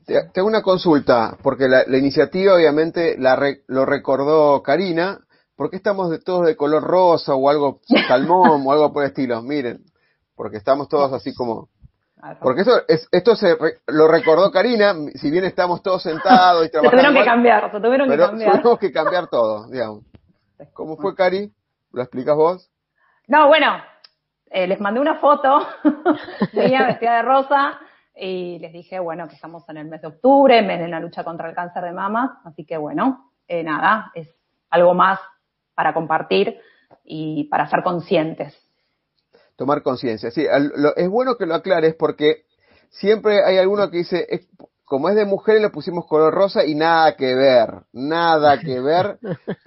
[0.06, 5.20] Tengo una consulta, porque la, la iniciativa obviamente la re, lo recordó Karina.
[5.56, 9.10] ¿Por qué estamos de, todos de color rosa o algo salmón o algo por el
[9.10, 9.42] estilo?
[9.42, 9.84] Miren,
[10.36, 11.70] porque estamos todos así como...
[12.42, 17.02] Porque eso es, esto se lo recordó Karina, si bien estamos todos sentados y trabajando.
[17.02, 18.62] Se tuvieron que cambiar, se tuvieron que cambiar.
[18.62, 20.06] Tuvimos que cambiar todo, digamos.
[20.72, 21.52] ¿Cómo fue, Cari?
[21.92, 22.73] ¿Lo explicas vos?
[23.28, 23.78] No, bueno,
[24.50, 25.66] eh, les mandé una foto
[26.54, 27.80] de ella vestida de rosa
[28.16, 31.24] y les dije, bueno, que estamos en el mes de octubre, mes de la lucha
[31.24, 34.30] contra el cáncer de mama, así que bueno, eh, nada, es
[34.70, 35.20] algo más
[35.74, 36.60] para compartir
[37.04, 38.56] y para ser conscientes.
[39.56, 42.46] Tomar conciencia, sí, lo, es bueno que lo aclares porque
[42.90, 44.48] siempre hay alguno que dice, es,
[44.94, 49.18] como es de mujeres le pusimos color rosa y nada que ver, nada que ver,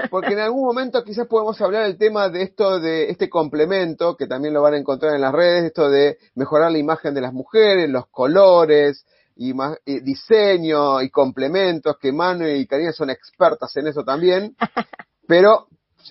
[0.08, 4.28] porque en algún momento quizás podemos hablar del tema de esto de este complemento, que
[4.28, 7.32] también lo van a encontrar en las redes, esto de mejorar la imagen de las
[7.32, 13.76] mujeres, los colores, y, más, y diseño y complementos, que Manu y Karina son expertas
[13.76, 14.54] en eso también,
[15.26, 15.66] pero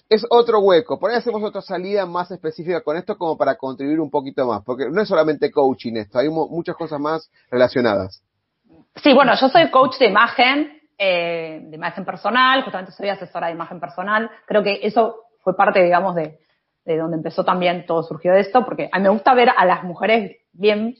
[0.09, 0.99] es otro hueco.
[0.99, 4.61] Por ahí hacemos otra salida más específica con esto como para contribuir un poquito más,
[4.65, 8.24] porque no es solamente coaching esto, hay muchas cosas más relacionadas.
[8.95, 13.53] Sí, bueno, yo soy coach de imagen, eh, de imagen personal, justamente soy asesora de
[13.53, 14.29] imagen personal.
[14.45, 16.39] Creo que eso fue parte, digamos, de,
[16.85, 19.65] de donde empezó también todo surgió de esto, porque a mí me gusta ver a
[19.65, 20.95] las mujeres bien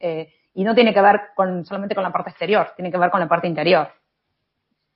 [0.00, 3.10] eh, y no tiene que ver con solamente con la parte exterior, tiene que ver
[3.10, 3.88] con la parte interior.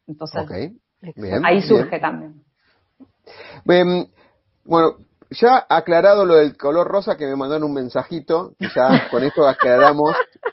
[0.07, 0.77] Entonces, okay.
[1.15, 2.01] bien, ahí surge bien.
[2.01, 2.45] también.
[3.65, 4.11] Bien,
[4.65, 4.97] bueno,
[5.31, 10.11] ya aclarado lo del color rosa que me mandaron un mensajito, ya con esto aclaramos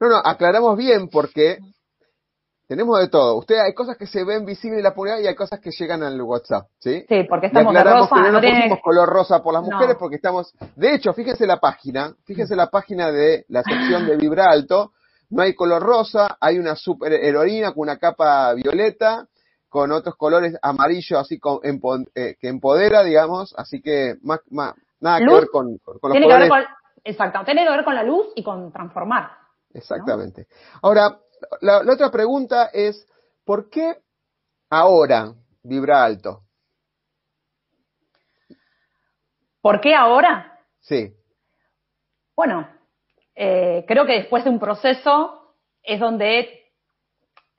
[0.00, 1.58] no, no, aclaramos bien porque
[2.68, 3.36] tenemos de todo.
[3.36, 6.02] Usted hay cosas que se ven visibles en la publicidad y hay cosas que llegan
[6.02, 7.04] al WhatsApp, ¿sí?
[7.08, 9.62] Sí, porque estamos y aclaramos de rosa, que no, no pusimos color rosa por las
[9.62, 9.98] mujeres No.
[9.98, 14.46] porque estamos, de hecho, fíjense la página, fíjense la página de la sección de Vibra
[14.50, 14.92] Alto,
[15.30, 19.26] no hay color rosa, hay una super heroína con una capa violeta,
[19.68, 24.74] con otros colores amarillo así con, empo, eh, que empodera, digamos, así que más, más
[25.00, 26.40] nada que Luz ver con, los Tiene que colores.
[26.40, 26.64] ver con,
[27.04, 29.45] exacto, tiene que ver con la luz y con transformar.
[29.76, 30.46] Exactamente.
[30.82, 31.18] Ahora,
[31.60, 33.06] la, la, otra pregunta es,
[33.44, 33.98] ¿por qué
[34.70, 36.42] ahora vibra alto?
[39.60, 40.60] ¿Por qué ahora?
[40.80, 41.12] Sí.
[42.34, 42.68] Bueno,
[43.34, 46.72] eh, creo que después de un proceso es donde,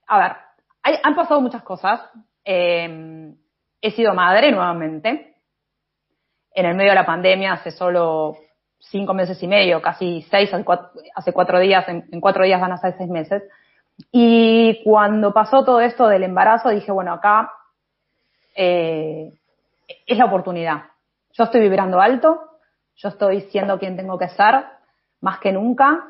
[0.08, 0.38] a ver,
[0.82, 2.02] hay, han pasado muchas cosas.
[2.44, 3.32] Eh,
[3.80, 5.36] he sido madre nuevamente.
[6.52, 8.38] En el medio de la pandemia, hace solo
[8.80, 12.62] cinco meses y medio, casi seis, hace cuatro, hace cuatro días, en, en, cuatro días
[12.62, 13.44] van a ser seis meses.
[14.12, 17.52] Y cuando pasó todo esto del embarazo, dije, bueno, acá
[18.56, 19.34] eh,
[20.06, 20.86] es la oportunidad.
[21.34, 22.40] Yo estoy vibrando alto,
[22.96, 24.66] yo estoy siendo quien tengo que ser,
[25.22, 26.04] más que nunca.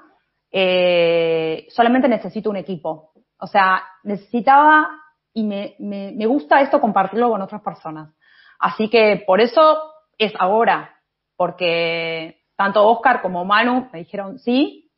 [0.51, 3.12] Eh, solamente necesito un equipo.
[3.39, 4.89] O sea, necesitaba
[5.34, 8.13] y me, me, me gusta esto compartirlo con otras personas.
[8.60, 10.95] Así que por eso es ahora,
[11.36, 14.91] porque tanto Oscar como Manu me dijeron sí,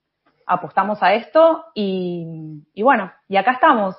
[0.48, 3.95] apostamos a esto y, bueno, y acá estamos.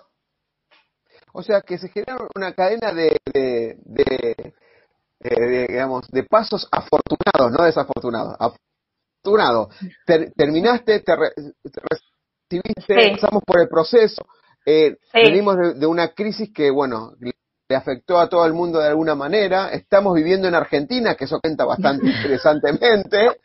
[1.32, 4.54] O sea, que se genera una cadena de, de,
[5.68, 8.34] digamos, de pasos afortunados, no desafortunados.
[8.40, 9.68] Afortunado.
[10.34, 11.12] terminaste, te,
[12.50, 14.26] recibiste, pasamos por el proceso.
[14.66, 17.12] Eh, venimos de, una crisis que, bueno,
[17.70, 19.70] le afectó a todo el mundo de alguna manera.
[19.70, 23.40] Estamos viviendo en Argentina, que eso cuenta bastante interesantemente,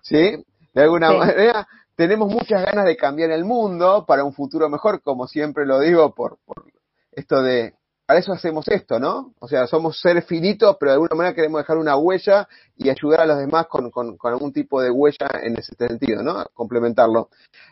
[0.00, 0.44] ¿sí?
[0.72, 5.26] De alguna manera, tenemos muchas ganas de cambiar el mundo para un futuro mejor, como
[5.26, 6.62] siempre lo digo, por, por
[7.10, 7.74] esto de,
[8.06, 9.34] para eso hacemos esto, ¿no?
[9.40, 13.22] O sea, somos seres finitos, pero de alguna manera queremos dejar una huella y ayudar
[13.22, 16.44] a los demás con, con, algún tipo de huella en ese sentido, ¿no?
[16.54, 17.28] Complementarlo.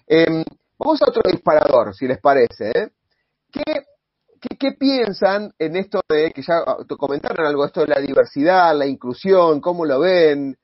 [0.08, 0.42] Em,
[0.76, 2.88] vamos a otro disparador, si les parece, ¿eh?
[3.52, 3.84] ¿Qué
[4.42, 8.86] ¿Qué, piensan en esto de, que ya ah, comentaron algo, esto de la diversidad, la
[8.86, 10.58] inclusión, cómo lo ven?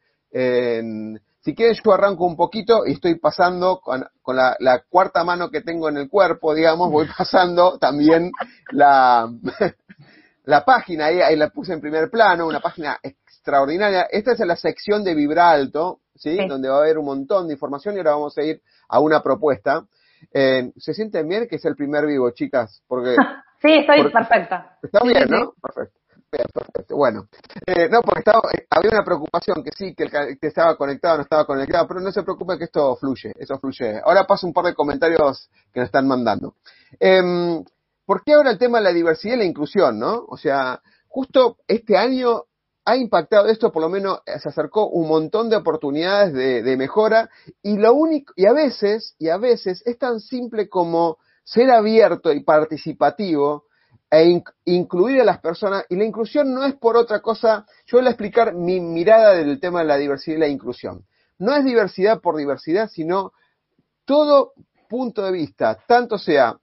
[1.41, 4.05] si quieren yo arranco un poquito y estoy pasando con,
[4.37, 8.31] la, cuarta mano que tengo en el cuerpo, digamos, voy pasando también
[8.73, 9.33] la,
[10.45, 14.09] la página, ahí, ahí, la puse en primer plano, una página extraordinaria.
[14.11, 16.37] Esta es la sección de Vibra Alto, ¿sí?
[16.47, 19.23] Donde va a haber un montón de información y ahora vamos a ir a una
[19.23, 19.87] propuesta.
[20.33, 22.83] Eh, ¿Se sienten bien que es el primer vivo, chicas?
[22.87, 23.17] Porque
[23.61, 24.79] Sí, estoy perfecta.
[24.83, 25.53] Está bien, ¿no?
[25.61, 25.99] Perfecto.
[26.31, 26.97] perfecto.
[26.97, 27.29] Bueno,
[27.67, 31.17] eh, no, porque estaba, eh, había una preocupación que sí, que el que estaba conectado
[31.17, 34.01] no estaba conectado, pero no se preocupe que esto fluye, eso fluye.
[34.05, 36.55] Ahora paso un par de comentarios que nos están mandando.
[37.01, 37.63] Eh,
[38.07, 40.25] ¿Por qué ahora el tema de la diversidad y la inclusión, no?
[40.29, 42.45] O sea, justo este año
[42.85, 46.77] ha impactado esto, por lo menos eh, se acercó un montón de oportunidades de, de
[46.79, 47.29] mejora
[47.63, 51.19] y lo único, y a veces, y a veces es tan simple como
[51.49, 53.65] ser abierto y participativo
[54.11, 58.07] e incluir a las personas, y la inclusión no es por otra cosa, yo voy
[58.07, 61.05] a explicar mi mirada del tema de la diversidad y la inclusión.
[61.39, 63.33] No es diversidad por diversidad, sino
[64.05, 64.53] todo
[64.89, 66.57] punto de vista, tanto sea,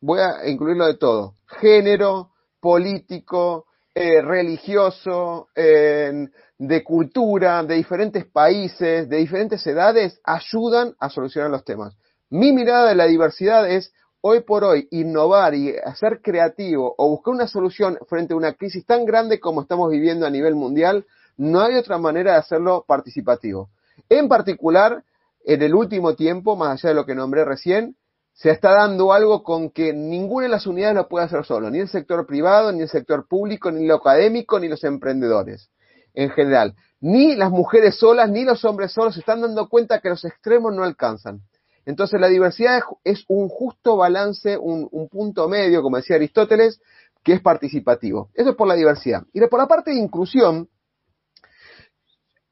[0.00, 9.16] voy a incluirlo de todo, género, político, eh, religioso, de cultura, de diferentes países, de
[9.16, 11.94] diferentes edades, ayudan a solucionar los temas.
[12.30, 17.34] Mi mirada de la diversidad es hoy por hoy innovar y ser creativo o buscar
[17.34, 21.04] una solución frente a una crisis tan grande como estamos viviendo a nivel mundial,
[21.36, 23.68] no hay otra manera de hacerlo participativo.
[24.08, 25.02] En particular,
[25.44, 27.96] en el último tiempo, más allá de lo que nombré recién,
[28.32, 31.80] se está dando algo con que ninguna de las unidades lo puede hacer solo, ni
[31.80, 35.68] el sector privado, ni el sector público, ni lo académico, ni los emprendedores
[36.14, 36.74] en general.
[37.00, 40.72] Ni las mujeres solas, ni los hombres solos se están dando cuenta que los extremos
[40.72, 41.40] no alcanzan.
[41.84, 46.80] Entonces la diversidad es un justo balance, un, punto medio, como decía Aristóteles,
[47.24, 48.30] que es participativo.
[48.34, 49.24] Eso es por la diversidad.
[49.32, 50.68] Y por la parte de inclusión,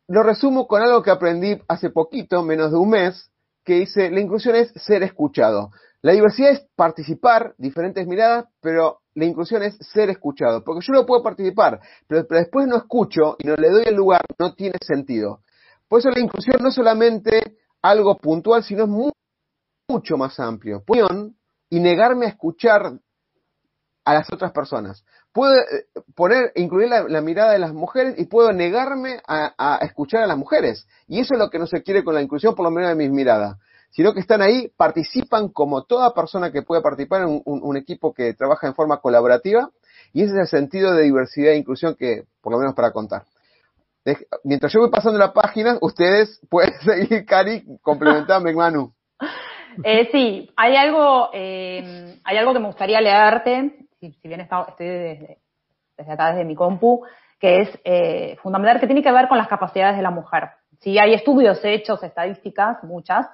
[0.08, 3.30] lo resumo con algo que aprendí hace poquito, menos de un mes,
[3.64, 5.70] que dice, la inclusión es ser escuchado.
[6.02, 10.64] La diversidad es participar, diferentes miradas, pero la inclusión es ser escuchado.
[10.64, 13.94] Porque yo no puedo participar, pero, pero después no escucho y no le doy el
[13.94, 15.42] lugar, no tiene sentido.
[15.88, 18.88] Por eso la inclusión no es solamente algo puntual, sino es
[19.90, 20.82] mucho más amplio.
[21.68, 22.92] Y negarme a escuchar
[24.04, 25.04] a las otras personas.
[25.32, 30.26] Puedo eh, poner, incluir la, mirada de las mujeres y puedo negarme a, escuchar a
[30.26, 30.86] las mujeres.
[31.06, 32.96] Y eso es lo que no se quiere con la inclusión, por lo menos de
[32.96, 33.58] mis miradas.
[33.90, 38.34] Sino que están ahí, participan como toda persona que puede participar en un, equipo que
[38.34, 39.70] trabaja en forma colaborativa.
[40.12, 43.24] Y ese es el sentido de diversidad e inclusión que, por lo menos para contar.
[44.44, 48.92] Mientras yo voy pasando la página, ustedes pueden seguir, Cari, complementando, Manu.
[49.84, 55.38] Eh, sí, hay algo, eh, hay algo que me gustaría leerte, si, bien estoy desde,
[56.12, 57.04] acá, desde mi compu,
[57.38, 60.50] que es eh, fundamental, que tiene que ver con las capacidades de la mujer.
[60.80, 63.26] Sí, hay estudios hechos, estadísticas, muchas,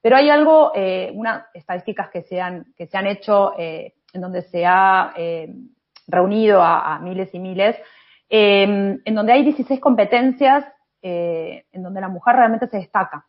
[0.00, 4.20] pero hay algo, eh, unas estadísticas que se han, que se han hecho eh, en
[4.20, 5.52] donde se ha eh,
[6.06, 7.76] reunido a, a, miles y miles,
[8.28, 10.64] eh, en donde hay 16 competencias
[11.04, 13.26] en donde la mujer realmente se destaca.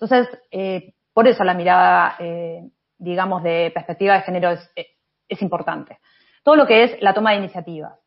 [0.00, 2.62] Entonces, eh, por eso la mirada, eh,
[2.96, 4.70] digamos, de perspectiva de género es,
[5.28, 5.98] es, importante.
[6.44, 7.98] Todo lo que es la toma de iniciativas,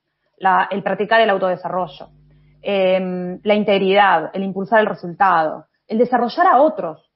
[0.69, 2.07] el practicar el autodesarrollo,
[2.61, 7.11] eh, la integridad, el impulsar el resultado, el desarrollar a otros,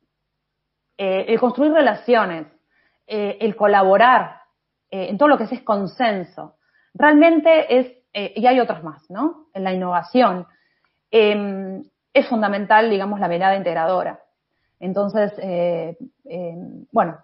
[0.97, 2.47] eh, el construir relaciones,
[3.07, 4.41] eh, el colaborar
[4.91, 6.57] eh, en todo lo que es, es consenso.
[6.93, 9.45] Realmente es, y hay otros más, ¿no?
[9.53, 10.45] En la innovación.
[11.09, 14.24] es fundamental, digamos, la mirada integradora.
[14.80, 16.55] Entonces, eh, eh,
[16.91, 17.17] bueno,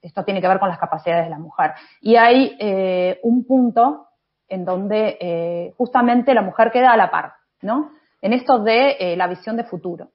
[0.00, 1.72] esto tiene que ver con las capacidades de la mujer.
[2.00, 4.06] Y hay eh, un punto
[4.48, 7.32] en donde justamente la mujer queda a la par,
[7.62, 7.90] ¿no?
[8.20, 10.10] en esto de la visión de futuro.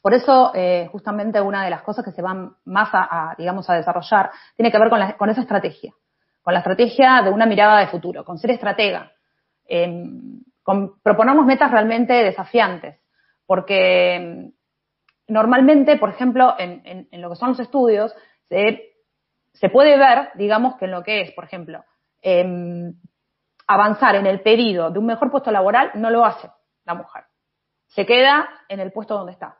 [0.00, 0.52] Por eso,
[0.92, 4.78] justamente una de las cosas que se van más a, digamos, a desarrollar tiene que
[4.78, 5.92] ver con, con, esa estrategia,
[6.40, 9.10] con la estrategia de una mirada de futuro, con ser estratega,
[10.62, 13.00] con proponernos metas realmente desafiantes,
[13.44, 14.52] porque
[15.28, 18.14] normalmente, por ejemplo, en, lo que son los estudios,
[18.48, 21.84] se, puede ver, digamos, que en lo que es, por ejemplo,
[22.20, 22.94] em,
[23.66, 26.50] avanzar en el pedido de un mejor puesto laboral, no lo hace
[26.84, 27.24] la mujer.
[27.86, 29.58] Se queda en el puesto donde está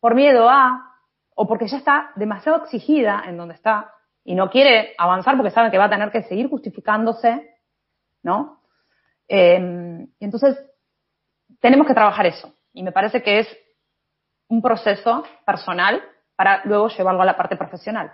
[0.00, 0.94] por miedo a,
[1.34, 3.92] o porque ya está demasiado exigida en donde está
[4.24, 7.56] y no quiere avanzar porque sabe que va a tener que seguir justificándose,
[8.22, 8.60] ¿no?
[9.26, 10.58] Eh, entonces,
[11.60, 12.52] tenemos que trabajar eso.
[12.72, 13.58] Y me parece que es
[14.48, 16.02] un proceso personal
[16.36, 18.12] para luego llevarlo a la parte profesional.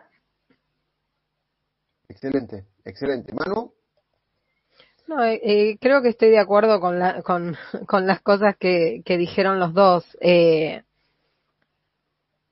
[2.09, 3.33] Excelente, excelente.
[3.33, 3.72] Manu.
[5.09, 7.57] No, eh, eh, creo que estoy de acuerdo con, la, con,
[7.87, 10.05] con las cosas que, que dijeron los dos.
[10.20, 10.83] Eh,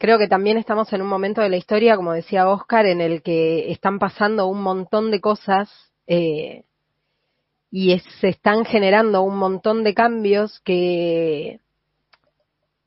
[0.01, 3.21] Creo que también estamos en un momento de la historia, como decía Oscar, en el
[3.21, 5.69] que están pasando un montón de cosas
[6.07, 6.65] eh,
[7.71, 11.61] y se están generando un montón de cambios que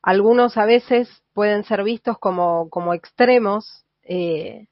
[0.04, 4.66] algunos a veces pueden ser vistos como, como extremos, eh,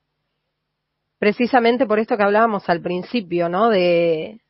[1.18, 3.70] precisamente por esto que hablábamos al principio, ¿no?
[3.70, 4.42] De,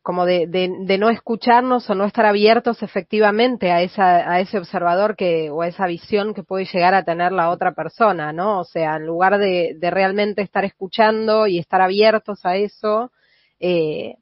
[0.00, 5.50] como de, no escucharnos o no estar abiertos efectivamente a, esa, a ese observador que,
[5.50, 8.60] o a esa visión que puede llegar a tener la otra persona, ¿no?
[8.60, 13.12] O sea, en lugar de, de realmente estar escuchando y estar abiertos a eso,
[13.58, 14.14] eh,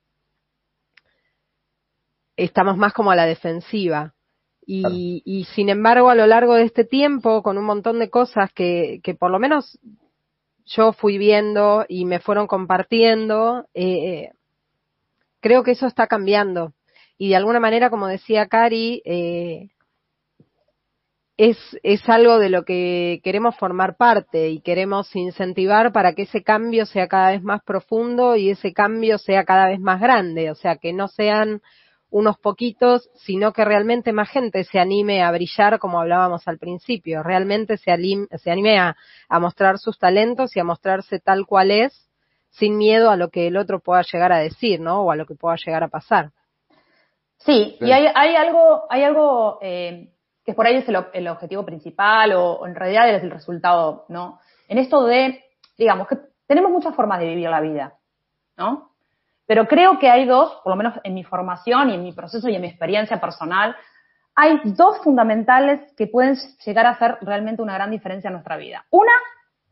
[2.37, 4.15] estamos más como a la defensiva.
[4.71, 8.53] Y, y, sin embargo, a lo largo de este tiempo, con un montón de cosas
[8.53, 9.79] que, que por lo menos
[10.66, 14.31] yo fui viendo y me fueron compartiendo, eh,
[15.41, 16.75] creo que eso está cambiando.
[17.16, 19.71] Y de alguna manera, como decía Cari, eh,
[21.39, 26.43] es, es algo de lo que queremos formar parte y queremos incentivar para que ese
[26.43, 30.51] cambio sea cada vez más profundo y ese cambio sea cada vez más grande.
[30.51, 31.62] O sea, que no sean
[32.11, 37.23] unos poquitos, sino que realmente más gente se anime a brillar, como hablábamos al principio,
[37.23, 37.93] realmente se,
[38.39, 38.97] se anime a,
[39.29, 42.09] a mostrar sus talentos y a mostrarse tal cual es
[42.51, 45.03] sin miedo a lo que el otro pueda llegar a decir, ¿no?
[45.03, 46.31] O a lo que pueda llegar a pasar.
[47.39, 50.11] Sí, y hay, hay algo, hay algo eh,
[50.45, 54.41] que por ahí es el, objetivo principal o, en realidad es el resultado, ¿no?
[54.67, 55.45] En esto de,
[55.77, 57.95] digamos, que tenemos muchas formas de vivir la vida,
[58.57, 58.91] ¿no?
[59.49, 62.51] Pero creo que hay dos, por lo menos en mi formación y en mi proceso
[62.51, 63.75] y en mi experiencia personal,
[64.35, 66.37] hay dos fundamentales que pueden
[66.67, 68.85] llegar a hacer realmente una gran diferencia en nuestra vida.
[68.91, 69.13] Una,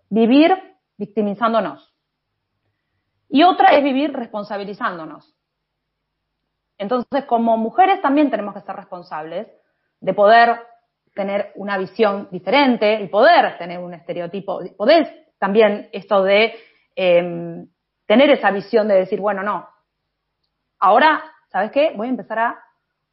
[0.09, 0.57] vivir
[0.97, 1.95] victimizándonos
[3.29, 5.37] y otra es vivir responsabilizándonos.
[6.79, 9.47] Entonces, como mujeres también tenemos que ser responsables
[10.01, 10.59] de poder
[11.15, 16.55] tener una visión diferente y poder tener un estereotipo, poder también esto de
[16.95, 17.69] em,
[18.07, 19.69] tener esa visión de decir, bueno, no,
[20.79, 21.93] ahora, ¿sabes qué?
[21.97, 22.65] Voy a empezar a,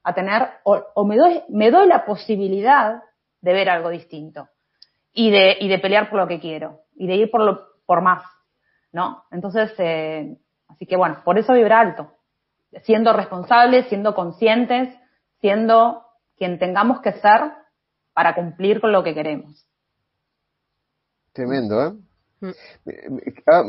[0.03, 3.01] a tener, o, me, doy, me doy la posibilidad
[3.41, 4.49] de ver algo distinto
[5.11, 8.01] y de, y de pelear por lo que quiero y de ir por, lo, por
[8.01, 8.23] más.
[8.91, 9.23] ¿no?
[9.31, 10.37] Entonces, eh,
[10.69, 12.13] así que bueno, por eso vibra alto,
[12.83, 14.95] siendo responsables, siendo conscientes,
[15.41, 16.05] siendo
[16.37, 17.51] quien tengamos que ser
[18.13, 19.67] para cumplir con lo que queremos.
[21.33, 21.93] Tremendo, ¿eh?
[22.43, 23.29] Mm.
[23.47, 23.63] Ah,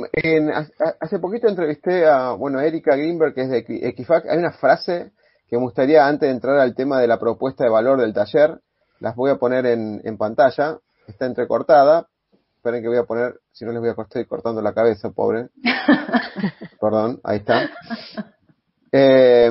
[1.01, 4.29] hace poquito entrevisté a, bueno, Erika Greenberg, que es de Equifax.
[4.29, 5.13] Hay una frase
[5.49, 8.61] que me gustaría, antes de entrar al tema de la propuesta de valor del taller,
[8.99, 10.79] las voy a poner en, en pantalla.
[11.07, 12.09] Está entrecortada,
[12.65, 15.51] Esperen que voy a poner, si no les voy a estoy cortando la cabeza, pobre.
[16.81, 17.69] Perdón, ahí está.
[18.91, 19.51] Eh,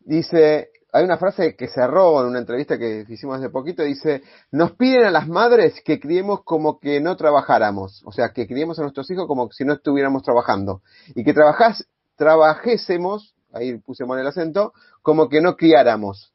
[0.00, 4.72] dice, hay una frase que cerró en una entrevista que hicimos hace poquito, dice, nos
[4.72, 8.82] piden a las madres que criemos como que no trabajáramos, o sea, que criemos a
[8.82, 10.82] nuestros hijos como si no estuviéramos trabajando,
[11.14, 11.86] y que trabajas,
[12.16, 14.72] trabajésemos, ahí puse el acento,
[15.02, 16.32] como que no criáramos.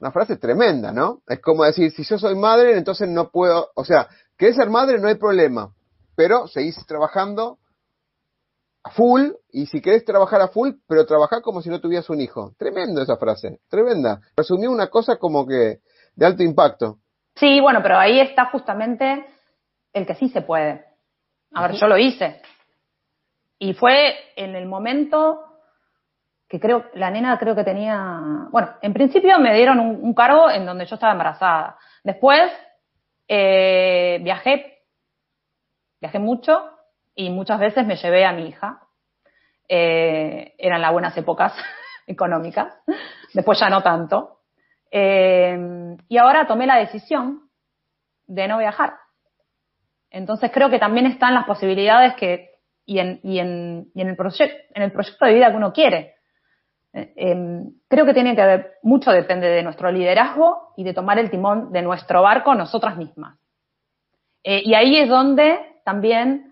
[0.00, 1.22] Una frase tremenda, ¿no?
[1.26, 4.08] Es como decir, si yo soy madre, entonces no puedo, o sea,
[4.38, 5.00] ¿Querés ser madre?
[5.00, 5.74] No hay problema.
[6.14, 7.58] Pero seguís trabajando
[8.88, 12.20] a full y si querés trabajar a full, pero trabajar como si no tuvieras un
[12.20, 12.54] hijo.
[12.58, 14.20] Tremendo esa frase, tremenda.
[14.36, 15.78] Resumió una cosa como que
[16.14, 16.98] de alto impacto.
[17.36, 19.26] Sí, bueno, pero ahí está justamente
[19.92, 20.84] el que sí se puede.
[21.52, 22.40] A ver, yo lo hice.
[23.58, 25.44] Y fue en el momento
[26.48, 30.64] que creo, la nena creo que tenía, bueno, en principio me dieron un cargo en
[30.64, 31.76] donde yo estaba embarazada.
[32.02, 32.50] Después
[33.28, 34.78] eh, viajé,
[36.00, 36.77] viajé mucho
[37.18, 38.78] y muchas veces me llevé a mi hija.
[39.68, 41.52] Eh, eran las buenas épocas
[42.06, 42.72] económicas.
[43.34, 44.42] después ya no tanto.
[44.88, 47.50] Eh, y ahora tomé la decisión
[48.28, 48.94] de no viajar.
[50.10, 52.50] Entonces creo que también están las posibilidades que,
[52.86, 55.72] y en, y en, y en el, proyecto en el proyecto de vida que uno
[55.72, 56.14] quiere.
[56.92, 61.18] Eh, em, creo que tiene que ver, mucho depende de nuestro liderazgo y de tomar
[61.18, 63.40] el timón de nuestro barco nosotras mismas.
[64.44, 66.47] Y ahí es donde también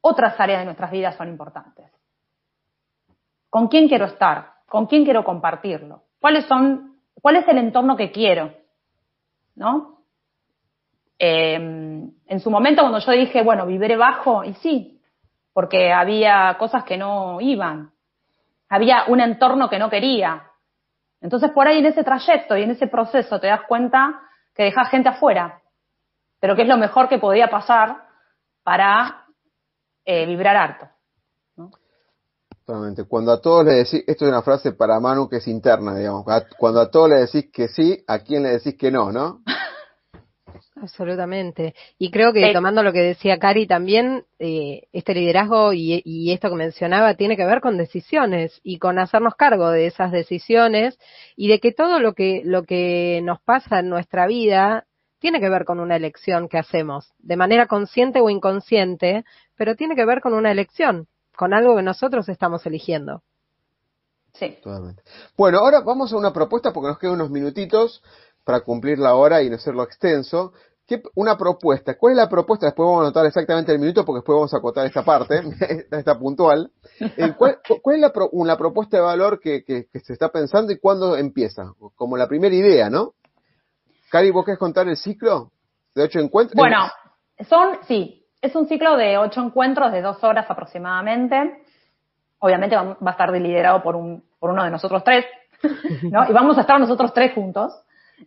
[0.00, 1.90] otras áreas de nuestras vidas son importantes.
[3.48, 4.52] ¿Con quién quiero estar?
[4.66, 6.04] ¿Con quién quiero compartirlo?
[6.20, 8.54] ¿Cuáles son, cuál es el entorno que quiero?
[9.56, 10.04] ¿No?
[11.18, 15.02] Em, en su momento cuando yo dije, bueno, viviré bajo, y sí,
[15.52, 17.90] porque había cosas que no iban,
[18.68, 20.44] había un entorno que no quería.
[21.20, 24.22] Entonces por ahí en ese trayecto y en ese proceso te das cuenta
[24.54, 25.60] que dejas gente afuera,
[26.38, 28.04] pero que es lo mejor que podía pasar
[28.62, 29.26] para
[30.04, 30.88] eh, vibrar harto.
[32.64, 33.04] Totalmente.
[33.04, 36.24] Cuando a todos le decís, esto es una frase para Manu que es interna, digamos,
[36.56, 39.42] cuando a todos le decís que sí, ¿a quién le decís que no, no?
[40.76, 41.74] Absolutamente.
[41.98, 46.48] Y creo que tomando lo que decía Cari también, eh, este liderazgo y, y, esto
[46.48, 50.98] que mencionaba tiene que ver con decisiones y con hacernos cargo de esas decisiones
[51.36, 54.86] y de que todo lo que, lo que nos pasa en nuestra vida
[55.18, 59.24] tiene que ver con una elección que hacemos, de manera consciente o inconsciente,
[59.60, 61.06] pero tiene que ver con una elección,
[61.36, 63.20] con algo que nosotros estamos eligiendo.
[64.32, 64.56] Sí.
[64.62, 65.02] Totalmente.
[65.36, 68.02] Bueno, ahora vamos a una propuesta porque nos quedan unos minutitos
[68.42, 70.54] para cumplir la hora y no hacerlo extenso
[71.14, 71.98] una propuesta.
[71.98, 72.66] ¿Cuál es la propuesta?
[72.66, 75.42] Después vamos a anotar exactamente el minuto porque después vamos a acotar esta parte,
[75.90, 76.72] esta puntual.
[76.98, 81.74] Eh, ¿Cuál, es la, una propuesta de valor que, se está pensando y cuándo empieza?
[81.96, 83.12] Como la primera idea, ¿no?
[84.10, 85.52] Cari, ¿vos querés contar el ciclo
[85.94, 86.56] de ocho encuentros?
[86.56, 86.78] Bueno,
[87.46, 91.62] son, sí, es un ciclo de ocho encuentros de dos horas aproximadamente.
[92.38, 95.26] Obviamente va, a estar liderado por, un, por uno de nosotros tres,
[96.10, 96.28] ¿no?
[96.28, 97.72] Y vamos a estar nosotros tres juntos.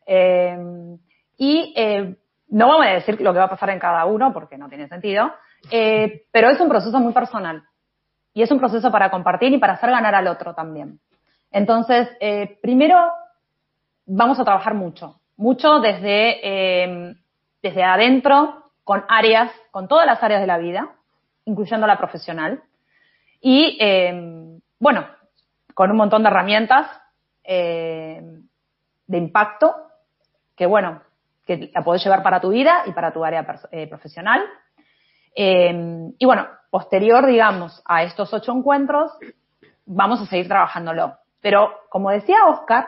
[0.06, 0.98] Eh,
[1.38, 2.16] y eh,
[2.50, 4.88] no vamos a decir lo que va a pasar en cada uno porque no tiene
[4.88, 5.32] sentido,
[5.72, 7.64] eh, pero es un proceso muy personal
[8.34, 11.00] y es un proceso para compartir y para hacer ganar al otro también.
[11.52, 13.12] Entonces, eh, primero
[14.06, 17.16] vamos a trabajar mucho, mucho desde,
[17.62, 20.96] desde adentro, con áreas, con todas las áreas de la vida,
[21.46, 22.64] incluyendo la profesional,
[23.42, 23.78] y
[24.80, 25.06] bueno,
[25.74, 26.88] con un montón de herramientas
[27.44, 28.38] de
[29.08, 29.76] impacto
[30.56, 31.02] que bueno,
[31.46, 34.44] que la podés llevar para tu vida y para tu área eh, profesional.
[35.36, 39.12] Eh, y bueno, posterior, digamos, a estos ocho encuentros,
[39.86, 41.18] vamos a seguir trabajándolo.
[41.42, 42.88] Pero como decía Oscar,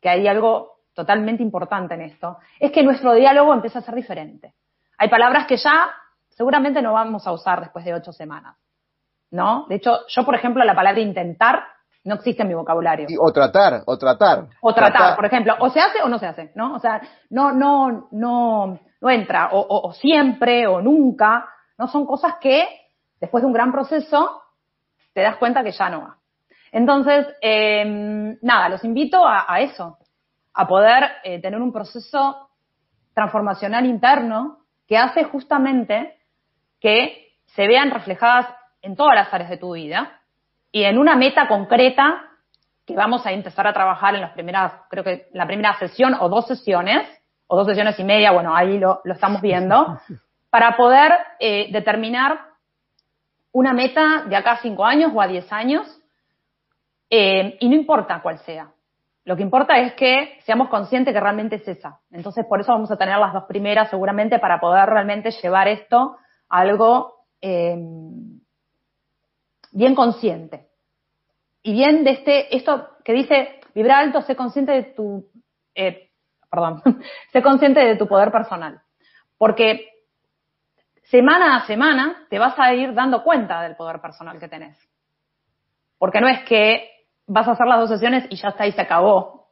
[0.00, 4.54] que hay algo totalmente importante en esto, es que nuestro diálogo empieza a ser diferente.
[5.00, 5.90] Hay palabras que ya
[6.28, 8.54] seguramente no vamos a usar después de ocho semanas.
[9.30, 9.64] ¿No?
[9.66, 11.64] De hecho, yo, por ejemplo, la palabra intentar
[12.04, 13.06] no existe en mi vocabulario.
[13.18, 14.48] o tratar, o tratar.
[14.60, 16.74] O tratar, por ejemplo, o se hace o no se hace, ¿no?
[16.74, 21.48] O sea, no, no, no, no entra, o, siempre, o nunca,
[21.78, 21.88] ¿no?
[21.88, 22.68] Son cosas que,
[23.20, 24.42] después de un gran proceso,
[25.14, 26.16] te das cuenta que ya no va.
[26.72, 29.98] Entonces, em, nada, los invito a, eso,
[30.52, 32.50] a poder eh, tener un proceso
[33.14, 34.59] transformacional interno
[34.90, 36.16] que hace justamente
[36.80, 38.48] que se vean reflejadas
[38.82, 40.20] en todas las áreas de tu vida,
[40.72, 42.24] y en una meta concreta
[42.84, 46.28] que vamos a empezar a trabajar en las primeras, creo que la primera sesión o
[46.28, 47.08] dos sesiones,
[47.46, 49.96] o dos sesiones y media, bueno, ahí lo, estamos viendo,
[50.50, 52.40] para poder eh, determinar
[53.52, 55.86] una meta de acá a cinco años o a diez años,
[57.08, 58.72] eh, y no importa cuál sea.
[59.24, 62.00] Lo que importa es que seamos conscientes que realmente es esa.
[62.10, 66.16] Entonces, por eso vamos a tener las dos primeras seguramente para poder realmente llevar esto
[66.48, 67.76] a algo eh,
[69.72, 70.68] bien consciente.
[71.62, 75.28] Y bien de este, esto que dice, vibra alto, sé consciente de tu,
[75.74, 76.10] eh,
[76.50, 76.82] perdón,
[77.32, 78.80] sé consciente de tu poder personal.
[79.36, 79.86] Porque
[81.04, 84.78] semana a semana te vas a ir dando cuenta del poder personal que tenés.
[85.98, 86.88] Porque no es que
[87.32, 89.48] vas a hacer las dos sesiones y ya está y se acabó.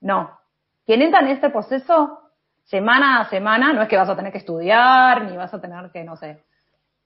[0.00, 0.38] No.
[0.84, 2.20] Quien entra en este proceso
[2.64, 5.90] semana a semana, no es que vas a tener que estudiar, ni vas a tener
[5.90, 6.44] que, no sé,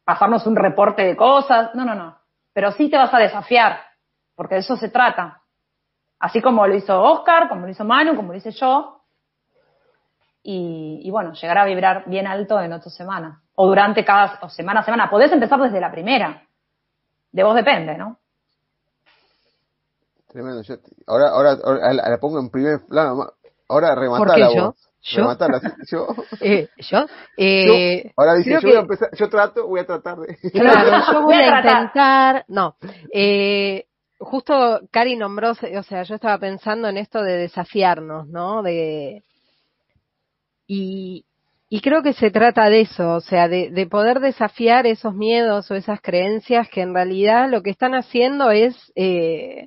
[0.05, 1.75] pasarnos un reporte de cosas.
[1.75, 3.81] No, no, no pero sí te vas a desafiar,
[4.35, 5.41] porque de eso se trata.
[6.19, 9.01] Así como lo hizo Oscar, como lo hizo Manu, como lo hice yo.
[10.45, 13.39] Y, bueno, llegar a vibrar bien alto en ocho semanas.
[13.55, 15.09] O durante cada semana a semana.
[15.09, 16.43] Podés empezar desde la primera.
[17.31, 18.19] De vos depende, ¿no?
[20.33, 20.63] Tremendo.
[21.07, 23.33] ahora, ahora, la pongo en primer plano.
[23.69, 24.93] Ahora rematala vos.
[25.03, 25.37] ¿Yo?
[25.91, 26.07] yo.
[26.41, 27.07] Eh, ¿Yo?
[27.37, 30.37] Eh, ahora dice, yo, voy a empezar, yo trato, voy a tratar de...
[30.53, 32.77] Claro, yo voy a intentar, no,
[33.13, 33.87] eh,
[34.19, 38.63] justo Cari nombró, o sea, yo estaba pensando en esto de desafiarnos, ¿no?
[38.63, 39.25] De,
[40.69, 41.25] y,
[41.69, 45.69] y creo que se trata de eso, o sea, de, de, poder desafiar esos miedos
[45.71, 49.67] o esas creencias que en realidad lo que están haciendo es eh,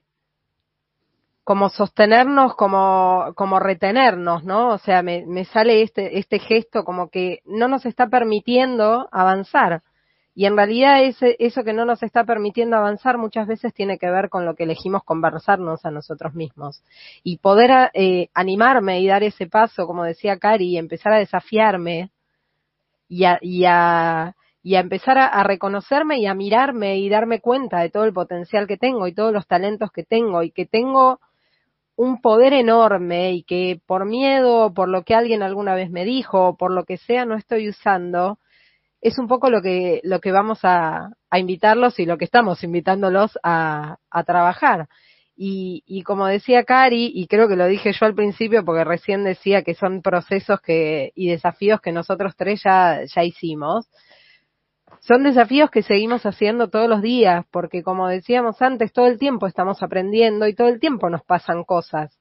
[1.45, 4.69] como sostenernos, como, como retenernos, ¿no?
[4.69, 9.83] O sea, me, me sale este, este gesto como que no nos está permitiendo avanzar.
[10.33, 14.09] Y en realidad ese, eso que no nos está permitiendo avanzar muchas veces tiene que
[14.09, 16.83] ver con lo que elegimos conversarnos a nosotros mismos.
[17.21, 22.09] Y poder eh, animarme y dar ese paso, como decía Cari, y empezar a desafiarme
[23.07, 27.39] y a, y a, y a empezar a, a, reconocerme y a mirarme y darme
[27.39, 30.65] cuenta de todo el potencial que tengo y todos los talentos que tengo y que
[30.65, 31.19] tengo
[31.95, 36.55] un poder enorme y que por miedo, por lo que alguien alguna vez me dijo,
[36.57, 38.39] por lo que sea, no estoy usando,
[39.01, 42.63] es un poco lo que, lo que vamos a, a invitarlos y lo que estamos
[42.63, 44.87] invitándolos a, a trabajar.
[45.37, 49.25] Y, y, como decía Cari, y creo que lo dije yo al principio porque recién
[49.25, 53.85] decía que son procesos que, y desafíos que nosotros tres ya, ya hicimos,
[55.07, 59.45] son desafíos que seguimos haciendo todos los días, porque como decíamos antes, todo el tiempo
[59.45, 62.17] estamos aprendiendo y todo el tiempo nos pasan cosas.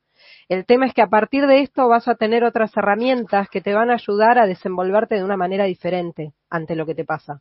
[0.51, 3.73] El tema es que a partir de esto vas a tener otras herramientas que te
[3.73, 7.41] van a ayudar a desenvolverte de una manera diferente ante lo que te pasa.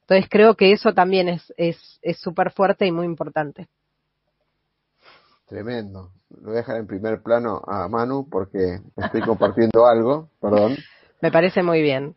[0.00, 3.68] Entonces creo que eso también es es súper fuerte y muy importante.
[5.46, 6.10] Tremendo.
[6.40, 10.76] Lo voy a dejar en primer plano a Manu porque estoy compartiendo algo, perdón.
[11.20, 12.16] Me parece muy bien.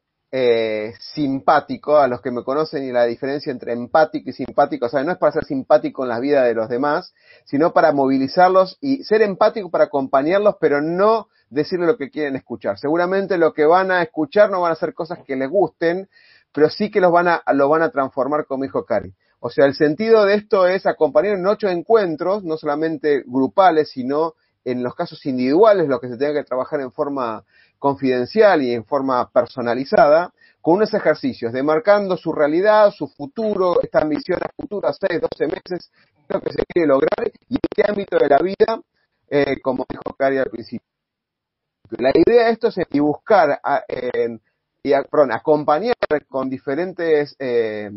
[0.33, 4.89] eh, simpático, a los que me conocen y la diferencia entre empático y simpático, o
[4.89, 7.13] sea, no es para ser simpático en la vida de los demás,
[7.43, 12.79] sino para movilizarlos y ser empático para acompañarlos, pero no decirle lo que quieren escuchar.
[12.79, 16.07] Seguramente lo que van a escuchar no van a ser cosas que les gusten,
[16.53, 19.13] pero sí que los van a, lo van a transformar como dijo Cari.
[19.41, 24.35] O sea, el sentido de esto es acompañar en ocho encuentros, no solamente grupales, sino
[24.63, 27.43] en los casos individuales, lo que se tenga que trabajar en forma
[27.81, 34.37] confidencial y en forma personalizada, con unos ejercicios, demarcando su realidad, su futuro, esta misión
[34.43, 35.91] a futuras 6, 12 meses,
[36.29, 38.79] lo que se quiere lograr y en qué ámbito de la vida,
[39.27, 40.85] eh, como dijo Cari al principio.
[41.97, 44.37] La idea de esto es y buscar, a, eh,
[44.83, 45.95] y a, perdón, acompañar
[46.29, 47.89] con diferentes eh,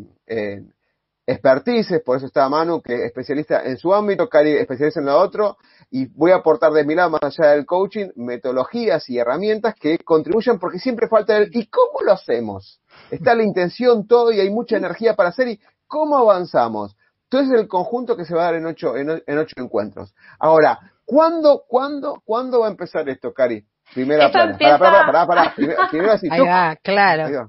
[1.27, 5.19] expertices, por eso está Manu, que es especialista en su ámbito, Cari especialista en lo
[5.19, 5.57] otro,
[5.91, 9.99] y voy a aportar de mi lado, más allá del coaching, metodologías y herramientas que
[9.99, 12.81] contribuyan, porque siempre falta el, ¿y cómo lo hacemos?
[13.11, 16.97] Está la intención, todo, y hay mucha energía para hacer, ¿y cómo avanzamos?
[17.25, 20.15] Entonces el conjunto que se va a dar en ocho, en, en ocho encuentros.
[20.39, 23.65] Ahora, ¿cuándo, cuándo, cuándo va a empezar esto, Cari?
[23.93, 24.53] Primera plana.
[24.53, 24.79] Empieza...
[24.79, 27.27] Pará, pará, pará, Primero, primero así, Ahí va, claro.
[27.27, 27.49] Ahí va.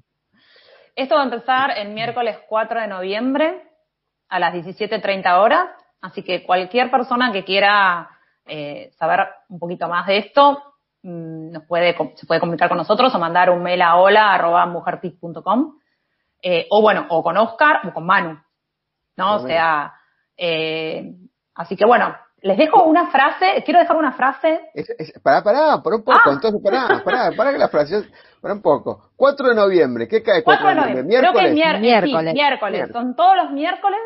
[0.96, 3.62] Esto va a empezar el miércoles 4 de noviembre
[4.30, 5.68] a las 17.30 horas,
[6.02, 8.10] así que cualquier persona que quiera
[8.46, 10.64] eh, saber un poquito más de esto,
[11.04, 15.80] mmm, nos puede, se puede comunicar con nosotros o mandar un mail a hola.mujertip.com
[16.42, 18.40] eh, o bueno, o con Oscar o con Manu,
[19.18, 19.36] ¿no?
[19.36, 19.94] O sea,
[20.38, 21.12] eh,
[21.56, 22.16] así que bueno,
[22.46, 24.70] les dejo una frase, quiero dejar una frase.
[24.76, 26.32] Es, es, pará, pará, por un poco, ah.
[26.34, 28.04] entonces pará, pará, pará que la frase,
[28.40, 29.10] para un poco.
[29.16, 31.04] 4 de noviembre, ¿qué cae 4, 4 de noviembre?
[31.04, 31.32] ¿Miércoles?
[31.34, 32.32] Creo que mier miércoles.
[32.32, 32.90] Sí, miércoles.
[32.92, 34.00] Son todos los miércoles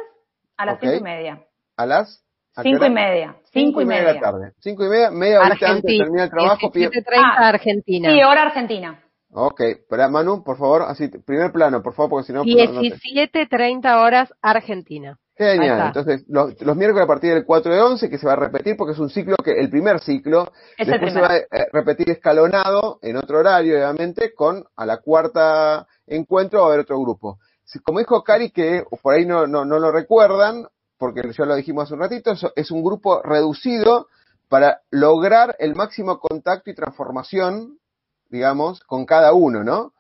[0.58, 0.90] a las Okay.
[0.90, 1.42] cinco y media.
[1.76, 2.24] ¿A las?
[2.56, 2.94] ¿a qué Cinco y hora?
[2.96, 3.36] media.
[3.52, 4.52] Cinco y media de la tarde.
[4.60, 6.72] Cinco y media, media horita antes de terminar el trabajo.
[6.72, 8.10] pide- 17.30 Ah, Argentina.
[8.10, 9.04] Sí, hora argentina.
[9.32, 12.44] Ok, espera, Manu, por favor, así, primer plano, por favor, porque si no...
[12.46, 15.18] no- no te- 17.30 horas Argentina.
[15.40, 18.36] Genial, entonces los, los miércoles a partir del 4 de 11, que se va a
[18.36, 21.48] repetir porque es un ciclo que el primer ciclo, Es después se va a eh,
[21.72, 27.00] repetir escalonado en otro horario, obviamente, con a la cuarta encuentro va a haber otro
[27.00, 27.40] grupo.
[27.86, 30.68] Como dijo Cari, que por ahí no, no, no lo recuerdan,
[30.98, 34.08] porque ya lo dijimos hace un ratito, es, es un grupo reducido
[34.50, 37.80] para lograr el máximo contacto y transformación,
[38.28, 39.94] digamos, con cada uno, ¿no?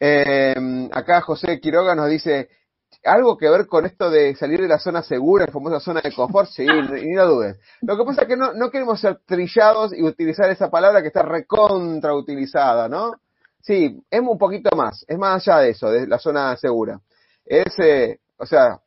[0.00, 2.48] Eh, acá José Quiroga nos dice,
[3.04, 6.12] algo que ver con esto de salir de la zona segura, la famosa zona de
[6.12, 7.56] confort, sí, ni, lo dudes.
[7.82, 11.08] Lo que pasa es que no, no queremos ser trillados y utilizar esa palabra que
[11.08, 13.14] está recontra utilizada, ¿no?
[13.62, 17.00] Sí, es un poquito más, es más allá de eso, de la zona segura.
[17.44, 18.80] Es, eh, o sea,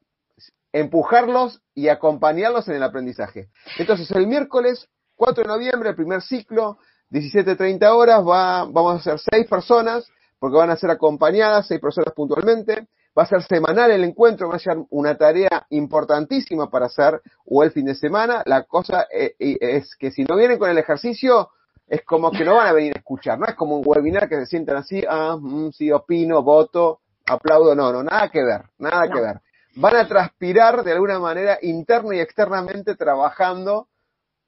[0.71, 3.49] empujarlos y acompañarlos en el aprendizaje.
[3.77, 6.79] Entonces, el miércoles 4 de noviembre, el primer ciclo,
[7.11, 12.13] 17.30 horas va, vamos a hacer seis personas, porque van a ser acompañadas, seis personas
[12.15, 12.87] puntualmente.
[13.17, 17.63] Va a ser semanal el encuentro, va a ser una tarea importantísima para hacer o
[17.63, 18.41] el fin de semana.
[18.45, 21.49] La cosa eh, es que si no vienen con el ejercicio,
[21.87, 24.37] es como que no van a venir a escuchar, no es como un webinar que
[24.37, 29.07] se sientan así, ah, mm, sí, opino, voto, aplaudo, no, no, nada que ver, nada
[29.09, 29.41] que ver.
[29.75, 33.87] Van a transpirar de alguna manera interna y externamente trabajando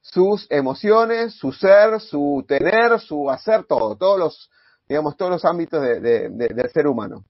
[0.02, 4.52] sus emociones, su ser, su tener, su hacer, todo, todos los,
[4.88, 7.26] digamos, todos los ámbitos de, del ser humano.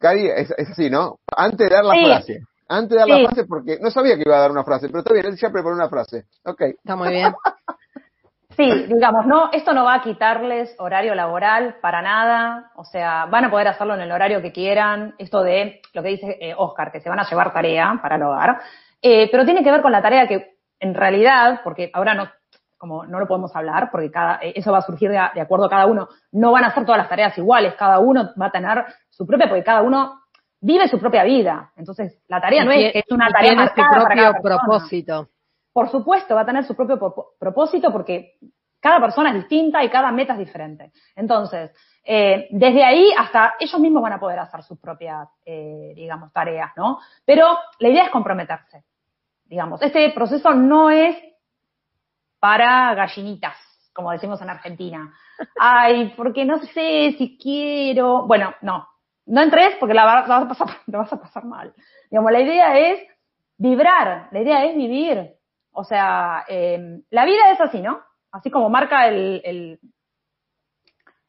[0.00, 1.18] Cari, es, así, ¿no?
[1.36, 2.40] Antes de dar la frase.
[2.68, 5.00] Antes de dar la frase, porque no sabía que iba a dar una frase, pero
[5.00, 6.24] está bien, él ya preparó una frase.
[6.44, 6.62] Ok.
[6.62, 7.32] Está muy bien.
[8.56, 13.44] Sí, digamos, no, esto no va a quitarles horario laboral para nada, o sea, van
[13.44, 16.90] a poder hacerlo en el horario que quieran, esto de lo que dice eh, Oscar,
[16.92, 18.60] que se van a llevar tarea para el hogar,
[19.00, 22.28] eh, pero tiene que ver con la tarea que en realidad, porque ahora no,
[22.80, 25.70] como no lo podemos hablar, porque cada, eh, eso va a surgir de, acuerdo a
[25.70, 28.84] cada uno, no van a hacer todas las tareas iguales, cada uno va a tener
[29.10, 30.22] su propia, porque cada uno
[30.60, 33.74] vive su propia vida, entonces la tarea no es que es una tarea tiene su
[33.74, 35.28] propio propósito
[35.72, 36.98] por supuesto, va a tener su propio
[37.38, 38.38] propósito porque
[38.80, 40.92] cada persona es distinta y cada meta es diferente.
[41.14, 41.70] Entonces,
[42.04, 46.72] eh, desde ahí hasta ellos mismos van a poder hacer sus propias, eh, digamos, tareas,
[46.76, 46.98] ¿no?
[47.24, 48.84] Pero la idea es comprometerse.
[49.44, 51.16] Digamos, este proceso no es
[52.40, 53.56] para gallinitas,
[53.92, 55.14] como decimos en Argentina.
[55.60, 58.26] Ay, porque no sé si quiero.
[58.26, 58.88] Bueno, no.
[59.26, 61.72] No entres porque la, vas, a pasar, la vas a pasar mal.
[62.10, 63.06] Digamos, la idea es
[63.58, 65.34] vibrar, la idea es vivir.
[65.72, 68.00] O sea, eh, la vida es así, ¿no?
[68.32, 69.80] Así como marca el, el,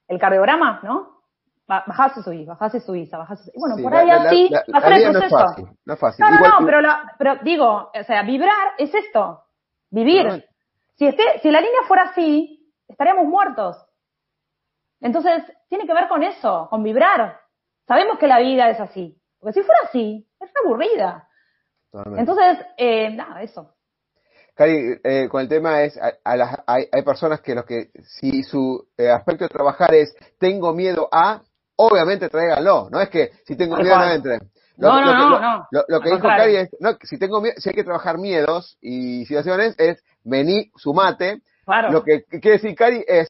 [0.07, 1.22] el cardiograma, ¿no?
[1.68, 4.93] Bajás y subís, bajás y subís, bajás y Bueno, por ahí así va a ser
[4.93, 5.38] el proceso.
[5.38, 6.26] No es fácil, no es fácil.
[6.26, 6.80] No, no, pero,
[7.18, 9.43] pero digo, o sea, vibrar es esto,
[9.89, 10.50] vivir.
[11.01, 13.75] Si, esté, si la línea fuera así, estaríamos muertos.
[14.99, 17.39] Entonces, tiene que ver con eso, con vibrar.
[17.87, 19.19] Sabemos que la vida es así.
[19.39, 21.27] Porque si fuera así, es aburrida.
[22.19, 23.73] Entonces, eh, nada, eso.
[24.53, 29.45] Cari, eh, con el tema es, hay, personas que los que, si su eh, aspecto
[29.45, 31.41] de trabajar es, tengo miedo a,
[31.77, 34.37] obviamente tráiganlo, no es que si tengo miedo no entre.
[34.78, 37.84] No, no, no, no, Lo, que dijo Cari es, no, si tengo si hay que
[37.84, 41.41] trabajar miedos y situaciones, es vení, sumate.
[41.65, 41.91] Claro.
[41.91, 43.28] Lo que, quiere decir Cari es,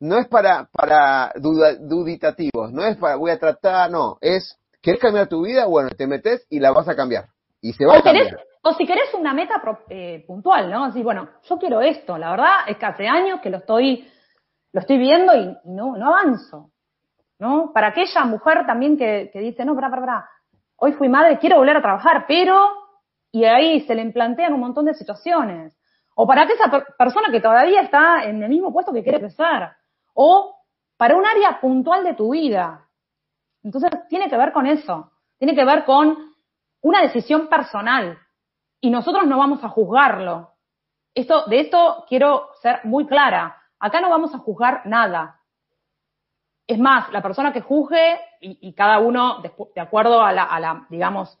[0.00, 5.28] no es para, para duditativos, no es para voy a tratar, no, es, ¿quieres cambiar
[5.28, 5.66] tu vida?
[5.66, 7.26] Bueno, te metes y la vas a cambiar.
[7.60, 8.38] Y se va a cambiar.
[8.62, 10.84] O si querés una meta eh, puntual, ¿no?
[10.84, 14.08] Así, bueno, yo quiero esto, la verdad es que hace años que lo estoy,
[14.72, 16.70] lo estoy viendo y no, no avanzo,
[17.38, 17.72] ¿no?
[17.72, 20.28] Para aquella mujer también que, que dice, no, para, para, para,
[20.78, 22.70] hoy fui madre, quiero volver a trabajar, pero,
[23.30, 25.76] y ahí se le implantean un montón de situaciones.
[26.14, 29.68] O para aquella persona que todavía está en el mismo puesto que quiere crecer.
[30.14, 30.56] O
[30.96, 32.88] para un área puntual de tu vida.
[33.62, 35.12] Entonces, tiene que ver con eso.
[35.38, 36.16] Tiene que ver con
[36.80, 38.18] una decisión personal
[38.80, 40.54] y nosotros no vamos a juzgarlo.
[41.14, 43.56] Esto, de esto quiero ser muy clara.
[43.78, 45.37] Acá no vamos a juzgar nada.
[46.68, 51.38] Es más, la persona que juzgue y, cada uno, de, acuerdo a la, digamos,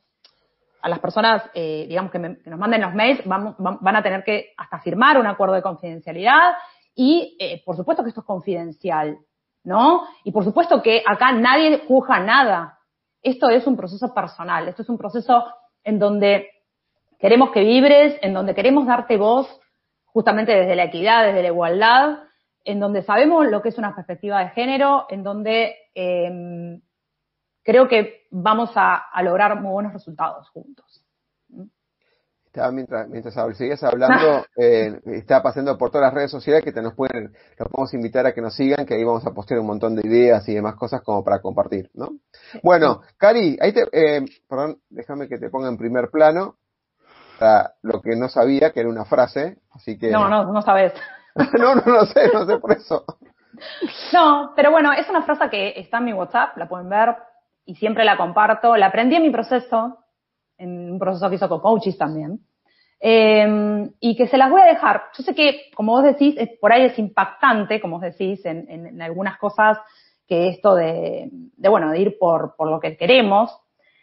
[0.80, 4.80] a las personas, eh, digamos, que, nos manden los mails, van a tener que hasta
[4.80, 6.54] firmar un acuerdo de confidencialidad
[6.94, 9.18] y, eh, por supuesto que esto es confidencial,
[9.64, 10.04] ¿no?
[10.24, 12.78] Y por supuesto que acá nadie juzga nada.
[13.22, 15.44] Esto es un proceso personal, esto es un proceso
[15.84, 16.48] en donde
[17.18, 19.60] queremos que vibres, en donde queremos darte voz
[20.06, 22.18] justamente desde la equidad, desde la igualdad,
[22.68, 26.78] en donde sabemos lo que es una perspectiva de género, en donde em,
[27.64, 31.02] creo que vamos a, lograr muy buenos resultados juntos.
[32.44, 36.82] Estaba mientras, mientras seguías hablando, eh, estaba pasando por todas las redes sociales que te
[36.82, 39.66] nos pueden, los podemos invitar a que nos sigan, que ahí vamos a postear un
[39.66, 42.18] montón de ideas y demás cosas como para compartir, ¿no?
[42.62, 46.56] Bueno, Cari, ahí te, eh, perdón, déjame que te ponga en primer plano
[47.82, 50.10] lo que no sabía, que era una frase, así que...
[50.10, 50.92] No, no, no sabes.
[51.58, 53.04] no, no, no sé, no sé por eso.
[54.12, 57.16] No, pero bueno, es una frase que está en mi WhatsApp, la pueden ver
[57.64, 58.76] y siempre la comparto.
[58.76, 59.98] La aprendí en mi proceso,
[60.56, 62.40] en un proceso que hizo con coaches también.
[63.00, 65.02] Em, y que se las voy a dejar.
[65.16, 69.00] Yo sé que, como vos decís, por ahí es impactante, como vos decís, en, en,
[69.00, 69.78] algunas cosas
[70.26, 73.56] que esto de, de, bueno, de ir por, por lo que queremos,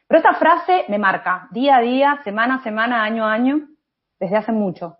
[0.07, 3.67] pero esta frase me marca día a día, semana a semana, año a año,
[4.19, 4.97] desde hace mucho.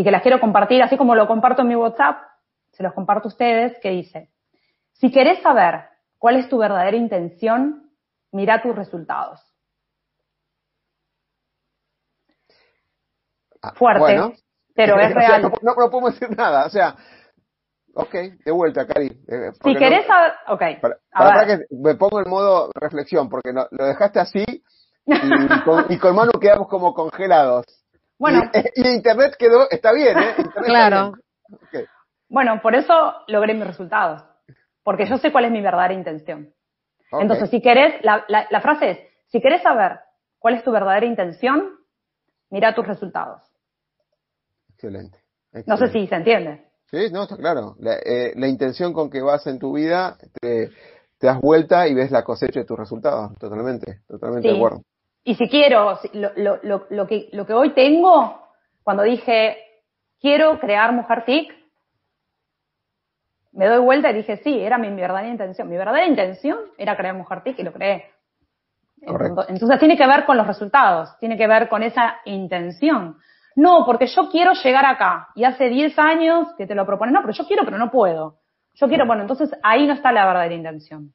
[0.00, 2.22] Y que las quiero compartir, así como lo comparto en mi WhatsApp,
[2.70, 4.30] se los comparto a ustedes, que dice,
[4.92, 7.90] si querés saber cuál es tu verdadera intención,
[8.32, 9.46] mira tus resultados.
[13.60, 14.42] Ah, Fuerte,
[14.74, 15.42] pero es real.
[15.42, 16.96] No, no, podemos decir nada, o sea,
[17.92, 19.08] Ok, de vuelta, Cari.
[19.28, 20.62] Eh, si querés saber, ok.
[21.12, 24.44] Para, que me pongo en modo reflexión, porque no, lo dejaste así
[25.04, 27.79] y con, y con Manu quedamos como congelados.
[28.20, 28.42] Bueno.
[28.74, 30.34] Y, Internet quedó, está bien, ¿eh?
[30.66, 31.14] claro.
[32.28, 34.22] Bueno, por eso logré mis resultados.
[34.84, 36.52] Porque yo sé cuál es mi verdadera intención.
[37.12, 38.98] Entonces, si querés, la, la, frase es,
[39.28, 39.98] si querés saber
[40.38, 41.78] cuál es tu verdadera intención,
[42.50, 43.42] mira tus resultados.
[44.74, 45.18] Excelente.
[45.66, 46.68] No sé si se entiende.
[46.90, 47.74] Sí, no, está claro.
[47.80, 50.70] La, eh, la intención con que vas en tu vida, te,
[51.20, 53.36] das vuelta y ves la cosecha de tus resultados.
[53.38, 54.82] Totalmente, totalmente de acuerdo.
[55.22, 58.48] Y si quiero, lo, lo, lo, que, lo que hoy tengo,
[58.82, 59.58] cuando dije,
[60.20, 61.60] quiero crear Mujer TIC,
[63.52, 65.68] me doy vuelta y dije, sí, era mi, verdadera intención.
[65.68, 68.10] Mi verdadera intención era crear Mujer TIC y lo creé.
[69.02, 73.16] Entonces tiene que ver con los resultados, tiene que ver con esa intención.
[73.56, 77.20] No, porque yo quiero llegar acá y hace 10 años que te lo proponen, no,
[77.22, 78.36] pero yo quiero, pero no puedo.
[78.74, 81.12] Yo quiero, bueno, entonces ahí no está la verdadera intención.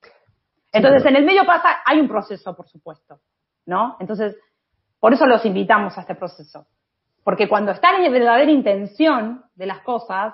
[0.73, 3.19] Entonces en el medio pasa, hay un proceso, por supuesto,
[3.65, 3.97] ¿no?
[3.99, 4.35] Entonces,
[4.99, 6.65] por eso los invitamos a este proceso.
[7.23, 10.33] Porque cuando está en la verdadera intención de las cosas,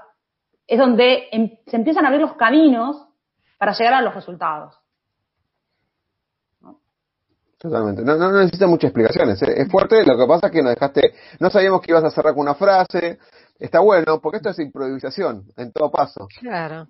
[0.67, 3.07] es donde em, se empiezan a abrir los caminos
[3.57, 4.77] para llegar a los resultados.
[7.57, 8.03] Totalmente.
[8.03, 9.39] No, no, necesita muchas explicaciones.
[9.43, 9.53] ¿eh?
[9.55, 12.33] Es fuerte, lo que pasa es que nos dejaste, no sabíamos que ibas a cerrar
[12.33, 13.19] con una frase.
[13.59, 16.27] Está bueno, porque esto es improvisación, en todo paso.
[16.39, 16.87] Claro.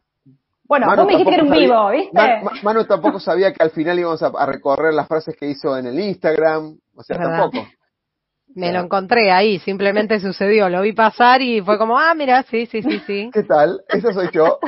[0.72, 2.64] Bueno, Manu vos me dijiste que era un vivo, ¿viste?
[2.64, 6.00] Manu tampoco sabía que al final íbamos a, recorrer las frases que hizo en el
[6.00, 6.78] Instagram.
[6.96, 7.68] O sea, tampoco.
[8.56, 12.68] Me lo encontré ahí, simplemente sucedió, lo vi pasar y fue como, ah, mira, sí,
[12.68, 13.30] sí, sí, sí.
[13.34, 13.82] ¿Qué tal?
[13.90, 14.60] Esa soy yo.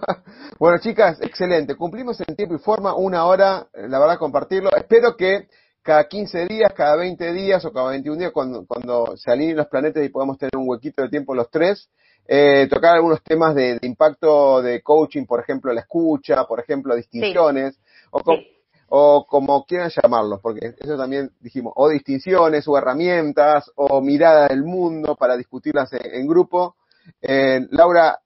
[0.58, 1.76] bueno, chicas, excelente.
[1.76, 4.70] Cumplimos en tiempo y forma, una hora, la verdad, compartirlo.
[4.74, 5.48] Espero que
[5.82, 9.66] cada 15 días, cada 20 días o cada 21 días, cuando, cuando se alineen los
[9.66, 11.90] planetas y podamos tener un huequito de tiempo los tres,
[12.26, 17.78] eh, tocar algunos temas de, impacto de coaching, por ejemplo, la escucha, por ejemplo, distinciones,
[18.10, 18.20] o
[18.94, 24.64] o como quieran llamarlos, porque eso también dijimos, o distinciones, o herramientas, o mirada del
[24.64, 26.76] mundo para discutirlas en, grupo.
[27.22, 28.20] Eh, Laura,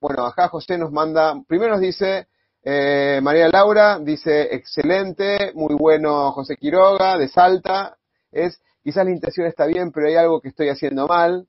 [0.00, 2.28] bueno, acá José nos manda, primero nos dice,
[2.62, 7.96] eh, María Laura dice, excelente, muy bueno José Quiroga, de Salta,
[8.30, 11.48] es, quizás la intención está bien, pero hay algo que estoy haciendo mal,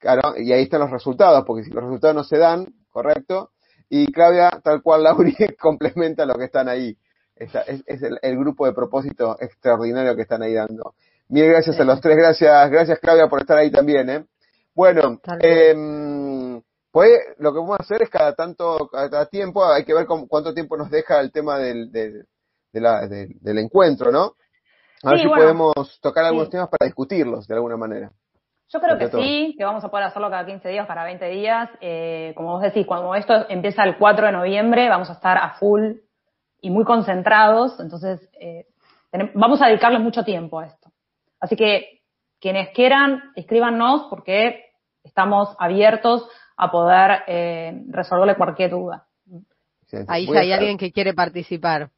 [0.00, 3.50] claro, y ahí están los resultados, porque si los resultados no se dan, correcto,
[3.88, 5.30] y Claudia, tal cual Laura,
[5.60, 6.96] complementa lo que están ahí
[7.36, 10.94] es, es el, grupo de propósito extraordinario que están ahí dando.
[11.28, 14.26] Mil gracias a los tres, gracias, gracias Claudia por estar ahí también, ¿eh?
[14.74, 15.74] Bueno, eh,
[16.90, 20.52] pues lo que vamos a hacer es cada tanto, cada tiempo, hay que ver cuánto
[20.52, 22.26] tiempo nos deja el tema del, del,
[22.72, 24.34] del encuentro, ¿no?
[25.02, 28.12] A ver si podemos tocar algunos temas para discutirlos de alguna manera.
[28.72, 31.68] Yo creo que sí, que vamos a poder hacerlo cada 15 días, para 20 días.
[31.80, 35.54] Eh, como vos decís, cuando esto empieza el 4 de noviembre, vamos a estar a
[35.54, 35.94] full
[36.60, 38.66] y muy concentrados, entonces eh,
[39.34, 40.92] vamos a dedicarle mucho tiempo a esto.
[41.40, 42.02] Así que
[42.40, 44.66] quienes quieran, escríbanos porque
[45.02, 49.06] estamos abiertos a poder eh, resolverle cualquier duda.
[50.06, 51.90] Ahí ya hay alguien que quiere participar.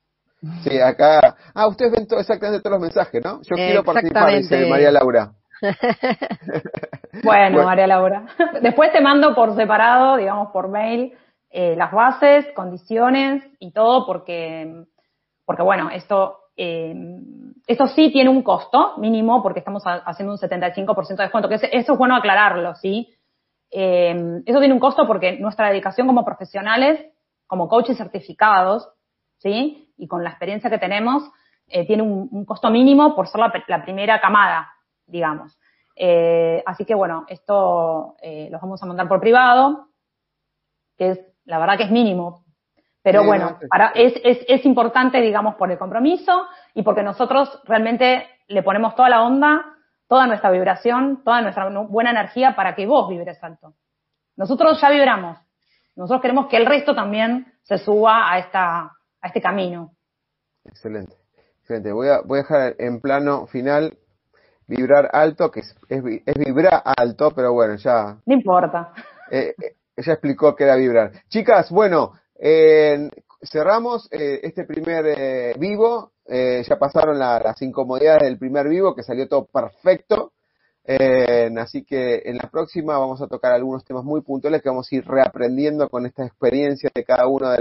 [0.62, 1.36] Sí, acá.
[1.54, 3.42] Ah, ustedes ven exactamente todos los mensajes, ¿no?
[3.42, 5.32] Yo quiero participar, dice María Laura.
[7.24, 8.26] bueno, María Laura.
[8.62, 11.14] Después te mando por separado, digamos, por mail,
[11.50, 14.84] eh, las bases, condiciones y todo, porque,
[15.44, 16.94] porque bueno, esto, eh,
[17.66, 21.92] esto sí tiene un costo mínimo, porque estamos haciendo un 75% de descuento, que eso
[21.92, 23.14] es bueno aclararlo, ¿sí?
[23.70, 27.00] Eh, eso tiene un costo porque nuestra dedicación como profesionales,
[27.46, 28.88] como coaches certificados,
[29.38, 29.92] ¿sí?
[29.96, 31.22] Y con la experiencia que tenemos,
[31.68, 34.71] eh, tiene un, costo mínimo por ser la, la primera camada,
[35.12, 35.58] digamos.
[35.94, 39.88] Eh, así que bueno, esto eh, los vamos a mandar por privado,
[40.96, 42.44] que es la verdad que es mínimo.
[43.02, 48.26] Pero bueno, para, es, es, es importante, digamos, por el compromiso y porque nosotros realmente
[48.46, 49.74] le ponemos toda la onda,
[50.06, 53.74] toda nuestra vibración, toda nuestra buena energía para que vos vibres alto.
[54.36, 55.36] Nosotros ya vibramos.
[55.96, 58.82] Nosotros queremos que el resto también se suba a esta,
[59.20, 59.94] a este camino.
[60.64, 61.16] Excelente.
[61.60, 61.92] Excelente.
[61.92, 63.98] Voy a, voy a dejar en plano final
[64.76, 66.02] vibrar alto, que es, es,
[66.36, 68.16] vibrar alto, pero bueno, ya.
[68.26, 68.92] No importa.
[69.30, 71.12] Eh, eh ella explicó que era vibrar.
[71.28, 73.10] Chicas, bueno, eh,
[73.42, 76.12] cerramos eh, este primer eh, vivo.
[76.26, 80.32] ya pasaron las incomodidades del primer vivo, que salió todo perfecto.
[81.58, 84.94] así que en la próxima vamos a tocar algunos temas muy puntuales que vamos a
[84.96, 87.58] ir reaprendiendo con esta experiencia de cada uno de,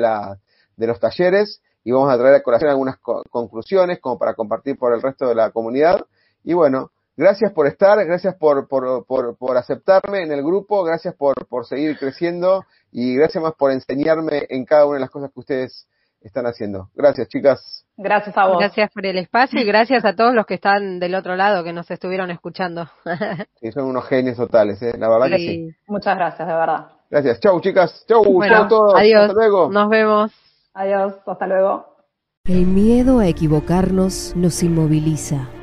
[0.77, 2.97] de los talleres y vamos a traer a colación algunas
[3.29, 6.05] conclusiones como para compartir por el resto de la comunidad.
[6.43, 11.15] Y bueno, gracias por estar, gracias por, por, por, por aceptarme en el grupo, gracias
[11.15, 15.31] por, por seguir creciendo y gracias más por enseñarme en cada una de las cosas
[15.33, 15.87] que ustedes
[16.21, 16.89] están haciendo.
[16.95, 17.85] Gracias, chicas.
[17.97, 18.57] Gracias a vos.
[18.59, 21.73] Gracias por el espacio y gracias a todos los que están del otro lado, que
[21.73, 22.87] nos estuvieron escuchando.
[23.59, 24.93] sí, son unos genios totales, ¿eh?
[24.97, 25.75] la verdad que sí.
[25.87, 26.87] Muchas gracias, de verdad.
[27.09, 27.39] Gracias.
[27.39, 28.05] Chau, chicas.
[28.07, 28.95] Chau, bueno, chau a todos.
[28.95, 29.21] Adiós.
[29.21, 29.69] Hasta luego.
[29.69, 30.31] Nos vemos.
[30.73, 31.85] Adiós, hasta luego.
[32.45, 35.49] El miedo a equivocarnos nos inmoviliza,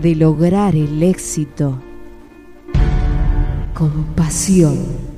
[0.00, 1.80] de lograr el éxito
[3.74, 5.15] con pasión.